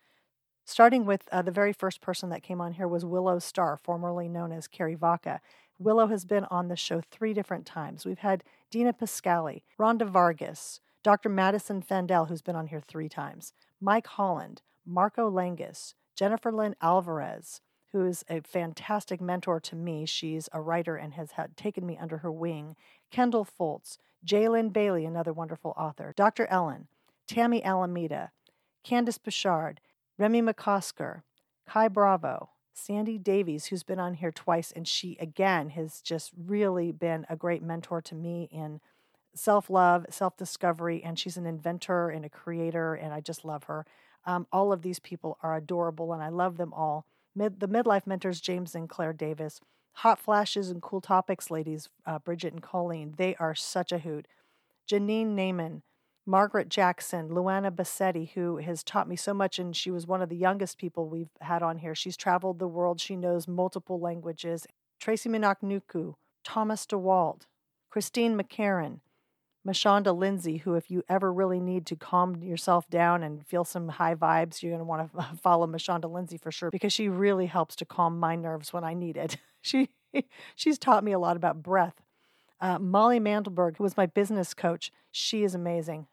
Starting 0.66 1.04
with 1.04 1.28
uh, 1.32 1.42
the 1.42 1.52
very 1.52 1.74
first 1.74 2.00
person 2.00 2.30
that 2.30 2.44
came 2.44 2.62
on 2.62 2.74
here 2.74 2.88
was 2.88 3.04
Willow 3.04 3.40
Starr, 3.40 3.76
formerly 3.76 4.28
known 4.28 4.52
as 4.52 4.68
Carrie 4.68 4.94
Vaca. 4.94 5.42
Willow 5.80 6.08
has 6.08 6.26
been 6.26 6.46
on 6.52 6.68
the 6.68 6.76
show 6.76 7.02
three 7.02 7.34
different 7.34 7.66
times. 7.66 8.06
We've 8.06 8.20
had 8.20 8.44
Dina 8.70 8.94
Pascali, 8.94 9.64
Rhonda 9.80 10.08
Vargas, 10.08 10.80
Dr. 11.04 11.30
Madison 11.30 11.82
Fandel, 11.82 12.28
who's 12.28 12.42
been 12.42 12.56
on 12.56 12.68
here 12.68 12.82
three 12.82 13.10
times, 13.10 13.54
Mike 13.80 14.08
Holland, 14.08 14.62
Marco 14.86 15.30
Langus, 15.30 15.94
Jennifer 16.16 16.52
Lynn 16.52 16.76
Alvarez, 16.82 17.62
who 17.92 18.06
is 18.06 18.24
a 18.30 18.42
fantastic 18.42 19.22
mentor 19.22 19.60
to 19.62 19.76
me. 19.76 20.06
She's 20.06 20.50
a 20.52 20.62
writer 20.62 20.96
and 20.96 21.14
has 21.14 21.32
had, 21.32 21.56
taken 21.56 21.86
me 21.86 21.98
under 21.98 22.18
her 22.18 22.32
wing. 22.32 22.76
Kendall 23.12 23.46
Foltz, 23.46 23.98
Jalen 24.26 24.74
Bailey, 24.74 25.06
another 25.06 25.34
wonderful 25.34 25.74
author, 25.78 26.14
Dr. 26.16 26.46
Ellen, 26.48 26.88
Tammy 27.28 27.64
Alameda, 27.64 28.32
Candice 28.86 29.18
Bouchard, 29.22 29.80
Remy 30.18 30.42
McCosker, 30.42 31.22
Kai 31.66 31.88
Bravo, 31.88 32.50
Sandy 32.74 33.18
Davies, 33.18 33.68
who's 33.68 33.84
been 33.84 34.00
on 34.00 34.16
here 34.16 34.32
twice, 34.32 34.72
and 34.72 34.88
she 34.88 35.18
again 35.20 35.70
has 35.70 36.02
just 36.02 36.32
really 36.38 36.92
been 36.92 37.26
a 37.30 37.36
great 37.36 37.64
mentor 37.64 38.02
to 38.02 38.16
me 38.16 38.50
in 38.52 38.82
self 39.34 39.70
love, 39.70 40.06
self 40.10 40.38
discovery, 40.38 41.02
and 41.04 41.18
she's 41.18 41.38
an 41.38 41.46
inventor 41.46 42.10
and 42.10 42.26
a 42.26 42.30
creator, 42.30 42.94
and 42.96 43.14
I 43.14 43.22
just 43.22 43.46
love 43.46 43.66
her. 43.66 43.86
Um, 44.26 44.48
all 44.52 44.72
of 44.74 44.82
these 44.82 45.00
people 45.00 45.38
are 45.42 45.56
adorable, 45.56 46.14
and 46.14 46.22
I 46.22 46.30
love 46.30 46.58
them 46.58 46.74
all. 46.74 47.06
Mid, 47.36 47.60
the 47.60 47.68
midlife 47.68 48.06
mentors, 48.06 48.42
James 48.42 48.76
and 48.76 48.90
Claire 48.90 49.14
Davis. 49.14 49.62
Hot 49.94 50.20
flashes 50.20 50.70
and 50.70 50.82
cool 50.82 51.02
topics, 51.02 51.52
ladies, 51.52 51.90
uh, 52.06 52.20
Bridget 52.20 52.54
and 52.54 52.62
Colleen. 52.62 53.16
They 53.18 53.36
are 53.36 53.56
such 53.56 53.92
a 53.92 54.00
hoot. 54.00 54.28
Janine 54.90 55.36
Naiman, 55.36 55.82
Margaret 56.26 56.70
Jackson, 56.70 57.30
Luana 57.30 57.72
Bassetti, 57.72 58.32
who 58.32 58.58
has 58.58 58.84
taught 58.84 59.10
me 59.10 59.16
so 59.16 59.34
much, 59.34 59.60
and 59.60 59.76
she 59.76 59.92
was 59.92 60.08
one 60.08 60.22
of 60.22 60.30
the 60.30 60.36
youngest 60.36 60.78
people 60.78 61.08
we've 61.08 61.32
had 61.42 61.64
on 61.64 61.80
here. 61.80 61.96
She's 61.96 62.18
traveled 62.18 62.60
the 62.60 62.68
world. 62.68 63.02
She 63.02 63.16
knows 63.16 63.48
multiple 63.48 64.00
languages. 64.00 64.68
Tracy 65.00 65.30
Minaknuku, 65.30 66.16
Thomas 66.44 66.86
DeWald, 66.86 67.44
Christine 67.90 68.38
McCarran, 68.38 69.00
Mashonda 69.68 70.18
Lindsay, 70.18 70.58
who, 70.58 70.76
if 70.76 70.90
you 70.90 71.04
ever 71.10 71.32
really 71.34 71.60
need 71.60 71.86
to 71.88 71.96
calm 71.96 72.42
yourself 72.42 72.90
down 72.90 73.24
and 73.24 73.46
feel 73.46 73.66
some 73.66 73.90
high 73.90 74.16
vibes, 74.16 74.62
you're 74.62 74.72
going 74.72 74.80
to 74.80 74.86
want 74.86 75.14
to 75.14 75.38
follow 75.42 75.68
Mashonda 75.68 76.12
Lindsay 76.12 76.38
for 76.38 76.52
sure 76.52 76.72
because 76.72 76.94
she 76.94 77.10
really 77.10 77.48
helps 77.48 77.76
to 77.78 77.86
calm 77.86 78.20
my 78.20 78.36
nerves 78.36 78.72
when 78.72 78.84
I 78.84 78.94
need 78.94 79.18
it. 79.18 79.38
She 79.62 79.90
she's 80.56 80.80
taught 80.80 81.04
me 81.04 81.12
a 81.12 81.20
lot 81.20 81.36
about 81.36 81.62
breath. 81.62 81.96
Uh, 82.62 82.80
Molly 82.80 83.20
Mandelberg, 83.20 83.76
who 83.76 83.84
was 83.84 83.98
my 83.98 84.06
business 84.06 84.54
coach, 84.54 84.90
she 85.12 85.44
is 85.44 85.54
amazing. 85.54 86.08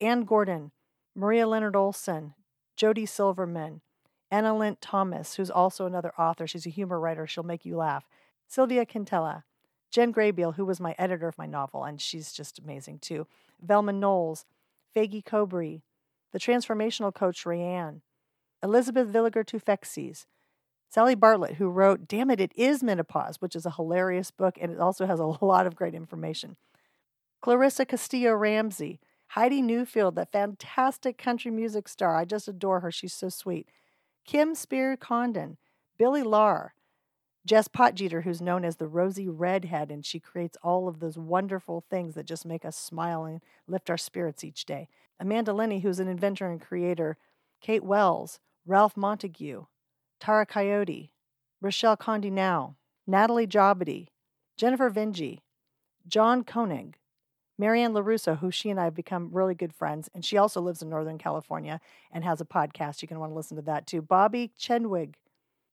Ann 0.00 0.24
Gordon, 0.24 0.72
Maria 1.14 1.46
Leonard 1.46 1.76
Olson, 1.76 2.34
Jody 2.74 3.06
Silverman, 3.06 3.82
Anna 4.32 4.56
Lint 4.56 4.80
Thomas, 4.80 5.36
who's 5.36 5.48
also 5.48 5.86
another 5.86 6.12
author. 6.18 6.48
She's 6.48 6.66
a 6.66 6.70
humor 6.70 6.98
writer. 6.98 7.26
She'll 7.28 7.44
make 7.44 7.64
you 7.64 7.76
laugh. 7.76 8.04
Sylvia 8.46 8.84
Quintella, 8.84 9.44
Jen 9.90 10.12
Graybeal, 10.12 10.54
who 10.54 10.64
was 10.64 10.80
my 10.80 10.94
editor 10.98 11.28
of 11.28 11.38
my 11.38 11.46
novel, 11.46 11.84
and 11.84 12.00
she's 12.00 12.32
just 12.32 12.58
amazing 12.58 12.98
too. 12.98 13.26
Velma 13.60 13.92
Knowles, 13.92 14.44
Faggy 14.94 15.24
Cobry, 15.24 15.82
the 16.32 16.38
transformational 16.38 17.14
coach 17.14 17.44
Rayanne, 17.44 18.00
Elizabeth 18.62 19.08
Villiger 19.08 19.44
Tufexis, 19.44 20.26
Sally 20.90 21.14
Bartlett, 21.14 21.56
who 21.56 21.68
wrote 21.68 22.08
Damn 22.08 22.30
It, 22.30 22.40
It 22.40 22.52
Is 22.56 22.82
Menopause, 22.82 23.40
which 23.40 23.54
is 23.54 23.66
a 23.66 23.72
hilarious 23.72 24.30
book 24.30 24.58
and 24.60 24.72
it 24.72 24.80
also 24.80 25.06
has 25.06 25.20
a 25.20 25.24
lot 25.44 25.66
of 25.66 25.76
great 25.76 25.94
information. 25.94 26.56
Clarissa 27.40 27.86
Castillo 27.86 28.32
Ramsey, 28.34 29.00
Heidi 29.28 29.62
Newfield, 29.62 30.14
that 30.14 30.32
fantastic 30.32 31.18
country 31.18 31.50
music 31.50 31.88
star. 31.88 32.16
I 32.16 32.24
just 32.24 32.48
adore 32.48 32.80
her. 32.80 32.90
She's 32.90 33.12
so 33.12 33.28
sweet. 33.28 33.68
Kim 34.24 34.54
Spear 34.54 34.96
Condon, 34.96 35.58
Billy 35.98 36.22
Larr, 36.22 36.74
Jess 37.48 37.66
Potjeter, 37.66 38.24
who's 38.24 38.42
known 38.42 38.62
as 38.62 38.76
the 38.76 38.86
Rosy 38.86 39.26
Redhead, 39.26 39.90
and 39.90 40.04
she 40.04 40.20
creates 40.20 40.58
all 40.62 40.86
of 40.86 41.00
those 41.00 41.16
wonderful 41.16 41.82
things 41.88 42.14
that 42.14 42.26
just 42.26 42.44
make 42.44 42.62
us 42.62 42.76
smile 42.76 43.24
and 43.24 43.40
lift 43.66 43.88
our 43.88 43.96
spirits 43.96 44.44
each 44.44 44.66
day. 44.66 44.86
Amanda 45.18 45.54
Lenny, 45.54 45.80
who's 45.80 45.98
an 45.98 46.08
inventor 46.08 46.50
and 46.50 46.60
creator. 46.60 47.16
Kate 47.62 47.82
Wells, 47.82 48.38
Ralph 48.66 48.98
Montague, 48.98 49.64
Tara 50.20 50.44
Coyote, 50.44 51.10
Rochelle 51.62 51.96
Condi 51.96 52.30
Now, 52.30 52.76
Natalie 53.06 53.46
Jobity, 53.46 54.08
Jennifer 54.58 54.90
Vingy, 54.90 55.38
John 56.06 56.44
Koenig, 56.44 56.98
Marianne 57.56 57.94
LaRusso, 57.94 58.40
who 58.40 58.50
she 58.50 58.68
and 58.68 58.78
I 58.78 58.84
have 58.84 58.94
become 58.94 59.30
really 59.32 59.54
good 59.54 59.72
friends, 59.72 60.10
and 60.14 60.22
she 60.22 60.36
also 60.36 60.60
lives 60.60 60.82
in 60.82 60.90
Northern 60.90 61.16
California 61.16 61.80
and 62.12 62.24
has 62.24 62.42
a 62.42 62.44
podcast. 62.44 63.00
You 63.00 63.08
can 63.08 63.18
want 63.18 63.32
to 63.32 63.36
listen 63.36 63.56
to 63.56 63.62
that 63.62 63.86
too. 63.86 64.02
Bobby 64.02 64.52
Chenwig, 64.58 65.16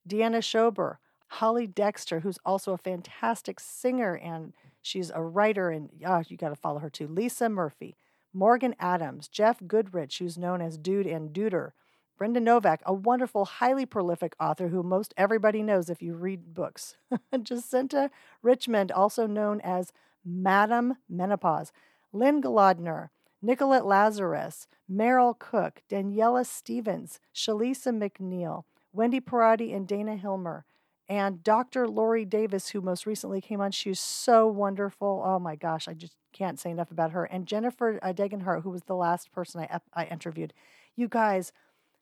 Deanna 0.07 0.41
Schober, 0.41 0.99
Holly 1.27 1.67
Dexter, 1.67 2.21
who's 2.21 2.39
also 2.45 2.73
a 2.73 2.77
fantastic 2.77 3.59
singer 3.59 4.15
and 4.15 4.53
she's 4.81 5.11
a 5.13 5.21
writer, 5.21 5.69
and 5.69 5.89
oh, 6.05 6.23
you 6.27 6.37
got 6.37 6.49
to 6.49 6.55
follow 6.55 6.79
her 6.79 6.89
too. 6.89 7.07
Lisa 7.07 7.49
Murphy, 7.49 7.95
Morgan 8.33 8.75
Adams, 8.79 9.27
Jeff 9.27 9.59
Goodrich, 9.67 10.19
who's 10.19 10.37
known 10.37 10.61
as 10.61 10.77
Dude 10.77 11.07
and 11.07 11.33
Duder, 11.33 11.71
Brenda 12.17 12.39
Novak, 12.39 12.81
a 12.85 12.93
wonderful, 12.93 13.45
highly 13.45 13.85
prolific 13.85 14.35
author 14.39 14.69
who 14.69 14.83
most 14.83 15.13
everybody 15.17 15.61
knows 15.61 15.89
if 15.89 16.01
you 16.01 16.13
read 16.15 16.53
books. 16.53 16.95
Jacinta 17.43 18.09
Richmond, 18.41 18.91
also 18.91 19.27
known 19.27 19.59
as 19.61 19.91
Madam 20.23 20.97
Menopause. 21.09 21.73
Lynn 22.13 22.41
Golodner, 22.41 23.09
Nicolette 23.41 23.85
Lazarus, 23.85 24.67
Meryl 24.89 25.37
Cook, 25.37 25.81
Daniela 25.89 26.45
Stevens, 26.45 27.19
Shalisa 27.33 27.91
McNeil, 27.91 28.63
Wendy 28.93 29.19
Parati, 29.19 29.73
and 29.73 29.85
Dana 29.85 30.15
Hilmer. 30.15 30.63
And 31.07 31.43
Dr. 31.43 31.87
Lori 31.87 32.25
Davis, 32.25 32.69
who 32.69 32.81
most 32.81 33.05
recently 33.05 33.41
came 33.41 33.61
on, 33.61 33.71
she 33.71 33.89
was 33.89 33.99
so 33.99 34.47
wonderful. 34.47 35.21
Oh 35.23 35.39
my 35.39 35.55
gosh, 35.55 35.87
I 35.87 35.93
just 35.93 36.15
can't 36.33 36.59
say 36.59 36.71
enough 36.71 36.91
about 36.91 37.11
her. 37.11 37.25
And 37.25 37.45
Jennifer 37.45 37.99
uh, 38.01 38.11
Degenhart, 38.11 38.63
who 38.63 38.71
was 38.71 38.83
the 38.83 38.95
last 38.95 39.31
person 39.31 39.61
I, 39.61 39.79
I 39.93 40.05
interviewed. 40.05 40.53
You 40.95 41.07
guys, 41.07 41.51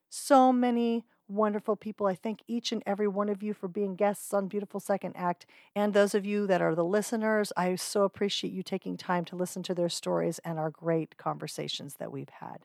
so 0.08 0.52
many 0.52 1.04
wonderful 1.28 1.76
people. 1.76 2.06
I 2.06 2.14
thank 2.14 2.40
each 2.46 2.72
and 2.72 2.82
every 2.86 3.08
one 3.08 3.28
of 3.28 3.42
you 3.42 3.54
for 3.54 3.68
being 3.68 3.96
guests 3.96 4.32
on 4.32 4.48
Beautiful 4.48 4.80
Second 4.80 5.14
Act. 5.16 5.46
And 5.74 5.92
those 5.92 6.14
of 6.14 6.24
you 6.24 6.46
that 6.46 6.62
are 6.62 6.74
the 6.74 6.84
listeners, 6.84 7.52
I 7.56 7.74
so 7.76 8.04
appreciate 8.04 8.52
you 8.52 8.62
taking 8.62 8.96
time 8.96 9.24
to 9.26 9.36
listen 9.36 9.62
to 9.64 9.74
their 9.74 9.88
stories 9.88 10.38
and 10.40 10.58
our 10.58 10.70
great 10.70 11.16
conversations 11.16 11.96
that 11.98 12.12
we've 12.12 12.30
had. 12.40 12.58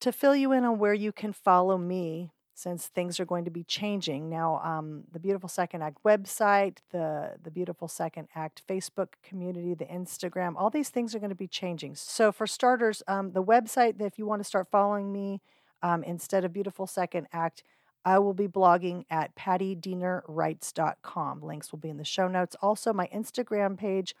To 0.00 0.12
fill 0.12 0.34
you 0.34 0.52
in 0.52 0.64
on 0.64 0.78
where 0.78 0.94
you 0.94 1.12
can 1.12 1.32
follow 1.32 1.78
me, 1.78 2.32
since 2.62 2.86
things 2.86 3.18
are 3.18 3.24
going 3.24 3.44
to 3.44 3.50
be 3.50 3.64
changing 3.64 4.30
now, 4.30 4.60
um, 4.62 5.02
the 5.12 5.18
Beautiful 5.18 5.48
Second 5.48 5.82
Act 5.82 5.98
website, 6.04 6.76
the 6.92 7.32
the 7.42 7.50
Beautiful 7.50 7.88
Second 7.88 8.28
Act 8.36 8.62
Facebook 8.68 9.14
community, 9.22 9.74
the 9.74 9.86
Instagram, 9.86 10.54
all 10.56 10.70
these 10.70 10.88
things 10.88 11.12
are 11.14 11.18
going 11.18 11.30
to 11.30 11.34
be 11.34 11.48
changing. 11.48 11.96
So 11.96 12.30
for 12.30 12.46
starters, 12.46 13.02
um, 13.08 13.32
the 13.32 13.42
website, 13.42 14.00
if 14.00 14.16
you 14.16 14.26
want 14.26 14.38
to 14.40 14.44
start 14.44 14.68
following 14.70 15.12
me, 15.12 15.40
um, 15.82 16.04
instead 16.04 16.44
of 16.44 16.52
Beautiful 16.52 16.86
Second 16.86 17.26
Act, 17.32 17.64
I 18.04 18.20
will 18.20 18.34
be 18.34 18.46
blogging 18.46 19.06
at 19.10 19.34
pattidienerwrites.com. 19.34 21.42
Links 21.42 21.72
will 21.72 21.80
be 21.80 21.88
in 21.88 21.96
the 21.96 22.04
show 22.04 22.28
notes. 22.28 22.54
Also, 22.62 22.92
my 22.92 23.08
Instagram 23.12 23.76
page 23.76 24.14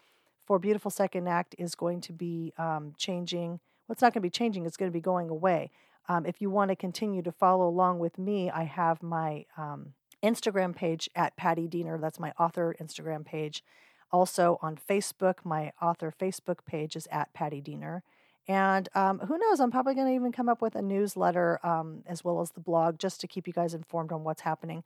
for 0.44 0.58
Beautiful 0.58 0.90
Second 0.90 1.28
Act 1.28 1.54
is 1.58 1.76
going 1.76 2.00
to 2.00 2.12
be 2.12 2.52
um, 2.58 2.94
changing. 2.96 3.60
Well, 3.86 3.94
it's 3.94 4.02
not 4.02 4.12
going 4.12 4.22
to 4.22 4.26
be 4.26 4.30
changing, 4.30 4.66
it's 4.66 4.76
going 4.76 4.90
to 4.90 4.92
be 4.92 5.00
going 5.00 5.28
away. 5.28 5.70
Um, 6.08 6.26
if 6.26 6.40
you 6.40 6.50
want 6.50 6.70
to 6.70 6.76
continue 6.76 7.22
to 7.22 7.32
follow 7.32 7.68
along 7.68 7.98
with 7.98 8.18
me, 8.18 8.50
I 8.50 8.64
have 8.64 9.02
my 9.02 9.46
um, 9.56 9.94
Instagram 10.22 10.74
page 10.74 11.08
at 11.14 11.36
Patti 11.36 11.66
Diener. 11.68 11.98
That's 11.98 12.20
my 12.20 12.32
author 12.38 12.74
Instagram 12.80 13.24
page. 13.24 13.64
Also 14.10 14.58
on 14.60 14.76
Facebook, 14.76 15.36
my 15.44 15.72
author 15.80 16.12
Facebook 16.16 16.64
page 16.66 16.96
is 16.96 17.08
at 17.10 17.32
Patti 17.32 17.60
Diener. 17.60 18.02
And 18.48 18.88
um, 18.94 19.20
who 19.20 19.38
knows, 19.38 19.60
I'm 19.60 19.70
probably 19.70 19.94
going 19.94 20.08
to 20.08 20.14
even 20.14 20.32
come 20.32 20.48
up 20.48 20.60
with 20.60 20.74
a 20.74 20.82
newsletter 20.82 21.64
um, 21.64 22.02
as 22.06 22.24
well 22.24 22.40
as 22.40 22.50
the 22.50 22.60
blog 22.60 22.98
just 22.98 23.20
to 23.20 23.28
keep 23.28 23.46
you 23.46 23.52
guys 23.52 23.72
informed 23.72 24.12
on 24.12 24.24
what's 24.24 24.42
happening. 24.42 24.82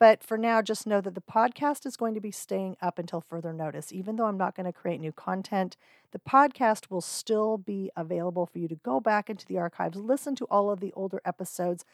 But 0.00 0.22
for 0.22 0.38
now, 0.38 0.62
just 0.62 0.86
know 0.86 1.00
that 1.00 1.14
the 1.14 1.20
podcast 1.20 1.84
is 1.84 1.96
going 1.96 2.14
to 2.14 2.20
be 2.20 2.30
staying 2.30 2.76
up 2.80 2.98
until 2.98 3.20
further 3.20 3.52
notice. 3.52 3.92
Even 3.92 4.16
though 4.16 4.26
I'm 4.26 4.38
not 4.38 4.54
going 4.54 4.66
to 4.66 4.72
create 4.72 5.00
new 5.00 5.10
content, 5.12 5.76
the 6.12 6.20
podcast 6.20 6.88
will 6.88 7.00
still 7.00 7.58
be 7.58 7.90
available 7.96 8.46
for 8.46 8.58
you 8.58 8.68
to 8.68 8.76
go 8.76 9.00
back 9.00 9.28
into 9.28 9.44
the 9.46 9.58
archives, 9.58 9.96
listen 9.96 10.36
to 10.36 10.44
all 10.46 10.70
of 10.70 10.80
the 10.80 10.92
older 10.94 11.20
episodes, 11.24 11.84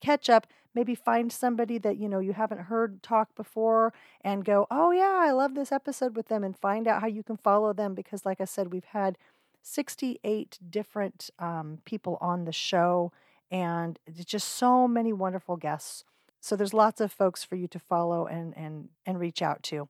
catch 0.00 0.30
up, 0.30 0.46
maybe 0.74 0.94
find 0.94 1.30
somebody 1.32 1.78
that 1.78 1.98
you 1.98 2.08
know 2.08 2.20
you 2.20 2.32
haven't 2.32 2.62
heard 2.62 3.02
talk 3.02 3.34
before 3.34 3.92
and 4.22 4.44
go, 4.44 4.66
"Oh 4.70 4.90
yeah, 4.90 5.18
I 5.20 5.30
love 5.32 5.54
this 5.54 5.72
episode 5.72 6.16
with 6.16 6.28
them" 6.28 6.42
and 6.44 6.56
find 6.56 6.88
out 6.88 7.02
how 7.02 7.08
you 7.08 7.22
can 7.22 7.36
follow 7.36 7.72
them 7.72 7.94
because 7.94 8.24
like 8.24 8.40
I 8.40 8.44
said, 8.46 8.72
we've 8.72 8.84
had 8.84 9.18
68 9.62 10.58
different 10.70 11.30
um, 11.38 11.78
people 11.84 12.16
on 12.20 12.44
the 12.44 12.52
show, 12.52 13.12
and 13.50 13.98
just 14.24 14.48
so 14.48 14.88
many 14.88 15.12
wonderful 15.12 15.56
guests. 15.56 16.04
So 16.40 16.56
there's 16.56 16.74
lots 16.74 17.00
of 17.00 17.12
folks 17.12 17.44
for 17.44 17.56
you 17.56 17.68
to 17.68 17.78
follow 17.78 18.26
and 18.26 18.56
and 18.56 18.88
and 19.06 19.18
reach 19.18 19.42
out 19.42 19.62
to. 19.64 19.88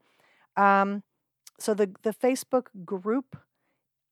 Um, 0.56 1.02
so 1.58 1.74
the 1.74 1.90
the 2.02 2.12
Facebook 2.12 2.66
group 2.84 3.36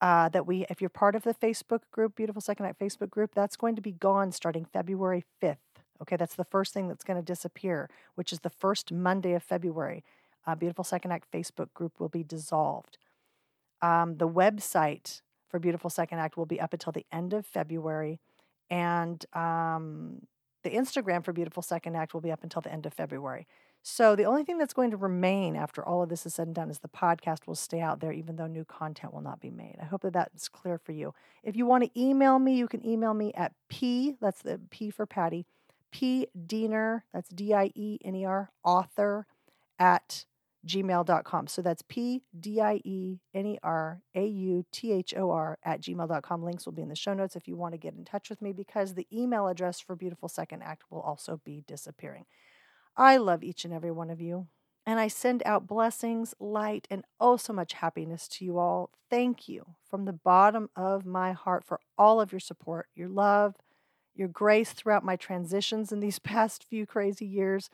uh, 0.00 0.28
that 0.28 0.46
we, 0.46 0.64
if 0.70 0.80
you're 0.80 0.88
part 0.88 1.14
of 1.14 1.24
the 1.24 1.34
Facebook 1.34 1.80
group, 1.90 2.14
Beautiful 2.14 2.40
Second 2.40 2.66
Act 2.66 2.78
Facebook 2.78 3.10
group, 3.10 3.34
that's 3.34 3.56
going 3.56 3.74
to 3.74 3.82
be 3.82 3.92
gone 3.92 4.30
starting 4.32 4.64
February 4.64 5.24
5th. 5.42 5.56
Okay, 6.00 6.16
that's 6.16 6.36
the 6.36 6.44
first 6.44 6.72
thing 6.72 6.86
that's 6.86 7.02
going 7.02 7.16
to 7.18 7.24
disappear, 7.24 7.90
which 8.14 8.32
is 8.32 8.40
the 8.40 8.50
first 8.50 8.92
Monday 8.92 9.32
of 9.32 9.42
February. 9.42 10.04
Uh, 10.46 10.54
Beautiful 10.54 10.84
Second 10.84 11.10
Act 11.10 11.30
Facebook 11.32 11.72
group 11.74 11.98
will 11.98 12.08
be 12.08 12.22
dissolved. 12.22 12.98
Um, 13.82 14.16
the 14.18 14.28
website 14.28 15.22
for 15.48 15.58
Beautiful 15.58 15.90
Second 15.90 16.18
Act 16.18 16.36
will 16.36 16.46
be 16.46 16.60
up 16.60 16.72
until 16.72 16.92
the 16.92 17.06
end 17.10 17.32
of 17.32 17.44
February. 17.44 18.20
And 18.70 19.24
um, 19.34 20.26
the 20.68 20.76
Instagram 20.76 21.24
for 21.24 21.32
Beautiful 21.32 21.62
Second 21.62 21.96
Act 21.96 22.12
will 22.12 22.20
be 22.20 22.30
up 22.30 22.42
until 22.42 22.60
the 22.60 22.72
end 22.72 22.84
of 22.84 22.92
February. 22.92 23.46
So 23.82 24.14
the 24.14 24.24
only 24.24 24.44
thing 24.44 24.58
that's 24.58 24.74
going 24.74 24.90
to 24.90 24.96
remain 24.96 25.56
after 25.56 25.84
all 25.84 26.02
of 26.02 26.08
this 26.08 26.26
is 26.26 26.34
said 26.34 26.48
and 26.48 26.54
done 26.54 26.68
is 26.68 26.80
the 26.80 26.88
podcast 26.88 27.46
will 27.46 27.54
stay 27.54 27.80
out 27.80 28.00
there, 28.00 28.12
even 28.12 28.36
though 28.36 28.46
new 28.46 28.64
content 28.64 29.14
will 29.14 29.22
not 29.22 29.40
be 29.40 29.50
made. 29.50 29.76
I 29.80 29.84
hope 29.84 30.02
that 30.02 30.12
that's 30.12 30.48
clear 30.48 30.78
for 30.78 30.92
you. 30.92 31.14
If 31.42 31.56
you 31.56 31.64
want 31.64 31.84
to 31.84 32.00
email 32.00 32.38
me, 32.38 32.56
you 32.56 32.68
can 32.68 32.86
email 32.86 33.14
me 33.14 33.32
at 33.34 33.52
P, 33.68 34.16
that's 34.20 34.42
the 34.42 34.60
P 34.70 34.90
for 34.90 35.06
Patti, 35.06 35.46
P 35.90 36.26
Diener, 36.46 37.04
that's 37.14 37.30
D 37.30 37.54
I 37.54 37.70
E 37.74 37.98
N 38.04 38.14
E 38.14 38.24
R, 38.24 38.50
author 38.62 39.26
at 39.78 40.26
gmail.com. 40.68 41.46
So 41.48 41.62
that's 41.62 41.82
P 41.82 42.22
D 42.38 42.60
I 42.60 42.80
E 42.84 43.18
N 43.34 43.46
E 43.46 43.58
R 43.62 44.00
A 44.14 44.26
U 44.26 44.64
T 44.70 44.92
H 44.92 45.14
O 45.16 45.30
R 45.30 45.58
at 45.64 45.80
gmail.com. 45.80 46.44
Links 46.44 46.66
will 46.66 46.72
be 46.72 46.82
in 46.82 46.88
the 46.88 46.94
show 46.94 47.14
notes 47.14 47.34
if 47.34 47.48
you 47.48 47.56
want 47.56 47.74
to 47.74 47.78
get 47.78 47.94
in 47.94 48.04
touch 48.04 48.30
with 48.30 48.40
me 48.40 48.52
because 48.52 48.94
the 48.94 49.06
email 49.12 49.48
address 49.48 49.80
for 49.80 49.96
Beautiful 49.96 50.28
Second 50.28 50.62
Act 50.62 50.84
will 50.90 51.00
also 51.00 51.40
be 51.44 51.64
disappearing. 51.66 52.26
I 52.96 53.16
love 53.16 53.42
each 53.42 53.64
and 53.64 53.74
every 53.74 53.90
one 53.90 54.10
of 54.10 54.20
you. 54.20 54.46
And 54.86 54.98
I 54.98 55.08
send 55.08 55.42
out 55.44 55.66
blessings, 55.66 56.34
light, 56.40 56.86
and 56.90 57.04
oh 57.20 57.36
so 57.36 57.52
much 57.52 57.74
happiness 57.74 58.26
to 58.28 58.44
you 58.44 58.58
all. 58.58 58.90
Thank 59.10 59.48
you 59.48 59.74
from 59.88 60.06
the 60.06 60.14
bottom 60.14 60.70
of 60.74 61.04
my 61.04 61.32
heart 61.32 61.62
for 61.64 61.80
all 61.98 62.20
of 62.20 62.32
your 62.32 62.40
support, 62.40 62.86
your 62.94 63.08
love, 63.08 63.56
your 64.14 64.28
grace 64.28 64.72
throughout 64.72 65.04
my 65.04 65.14
transitions 65.14 65.92
in 65.92 66.00
these 66.00 66.18
past 66.18 66.64
few 66.64 66.86
crazy 66.86 67.26
years. 67.26 67.70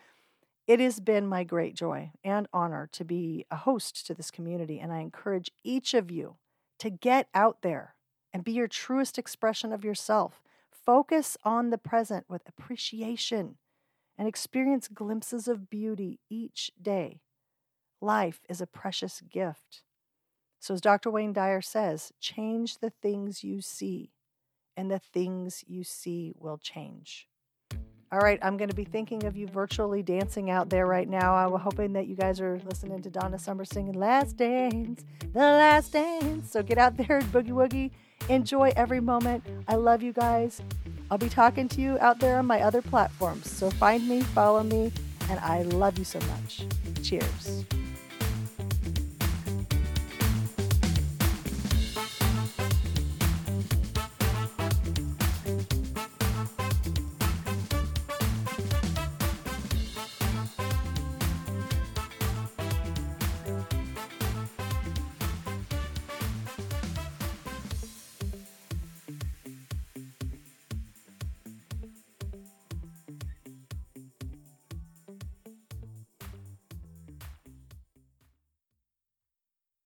It 0.67 0.81
has 0.81 0.99
been 0.99 1.27
my 1.27 1.45
great 1.45 1.75
joy 1.75 2.13
and 2.23 2.49
honor 2.53 2.89
to 2.93 3.05
be 3.05 3.45
a 3.51 3.57
host 3.57 4.07
to 4.07 4.15
this 4.15 4.31
community, 4.31 4.81
and 4.81 4.93
I 4.93 5.01
encourage 5.01 5.51
each 5.63 5.93
of 5.93 6.11
you 6.11 6.37
to 6.79 6.89
get 6.89 7.29
out 7.35 7.59
there 7.63 7.97
and 8.33 8.43
be 8.43 8.53
your 8.53 8.69
truest 8.69 9.19
expression 9.19 9.73
of 9.73 9.85
yourself. 9.85 10.43
Focus 10.71 11.37
on 11.45 11.71
the 11.71 11.79
present 11.79 12.25
with 12.29 12.49
appreciation 12.49 13.57
and 14.17 14.27
experience 14.27 14.89
glimpses 14.89 15.49
of 15.49 15.69
beauty 15.69 16.21
each 16.31 16.71
day. 16.81 17.21
Life 18.01 18.41
is 18.49 18.61
a 18.61 18.67
precious 18.67 19.21
gift. 19.21 19.83
So, 20.61 20.73
as 20.73 20.81
Dr. 20.81 21.11
Wayne 21.11 21.35
Dyer 21.35 21.61
says, 21.61 22.13
change 22.21 22.79
the 22.79 22.91
things 22.91 23.45
you 23.45 23.61
see, 23.61 24.13
and 24.77 24.91
the 24.91 24.99
things 24.99 25.63
you 25.67 25.85
see 25.85 26.33
will 26.39 26.57
change. 26.57 27.29
All 28.15 28.21
right, 28.21 28.39
I'm 28.43 28.57
going 28.57 28.71
to 28.71 28.77
be 28.77 28.85
thinking 28.85 29.25
of 29.25 29.37
you 29.37 29.49
virtually 29.49 30.01
dancing 30.01 30.49
out 30.49 30.71
there 30.71 30.87
right 30.87 31.09
now. 31.09 31.35
I'm 31.35 31.59
hoping 31.59 31.95
that 31.95 32.07
you 32.07 32.15
guys 32.15 32.41
are 32.41 32.61
listening 32.65 33.03
to 33.03 33.11
Donna 33.11 33.41
Summer 33.41 33.65
singing 33.65 33.95
Last 33.95 34.37
Dance, 34.37 35.05
The 35.33 35.41
Last 35.41 35.93
Dance. 35.93 36.49
So 36.49 36.63
get 36.63 36.79
out 36.79 36.97
there 36.97 37.19
and 37.19 37.27
boogie 37.33 37.49
woogie. 37.49 37.91
Enjoy 38.29 38.73
every 38.77 39.01
moment. 39.01 39.43
I 39.67 39.75
love 39.75 40.01
you 40.01 40.13
guys. 40.13 40.63
I'll 41.11 41.19
be 41.19 41.29
talking 41.29 41.69
to 41.71 41.81
you 41.81 41.99
out 42.01 42.21
there 42.21 42.39
on 42.39 42.47
my 42.47 42.63
other 42.63 42.83
platforms. 42.83 43.51
So 43.51 43.69
find 43.69 44.09
me, 44.09 44.21
follow 44.21 44.63
me, 44.63 44.93
and 45.29 45.41
I 45.41 45.63
love 45.63 45.99
you 45.99 46.05
so 46.05 46.21
much. 46.21 46.67
Cheers. 47.03 47.65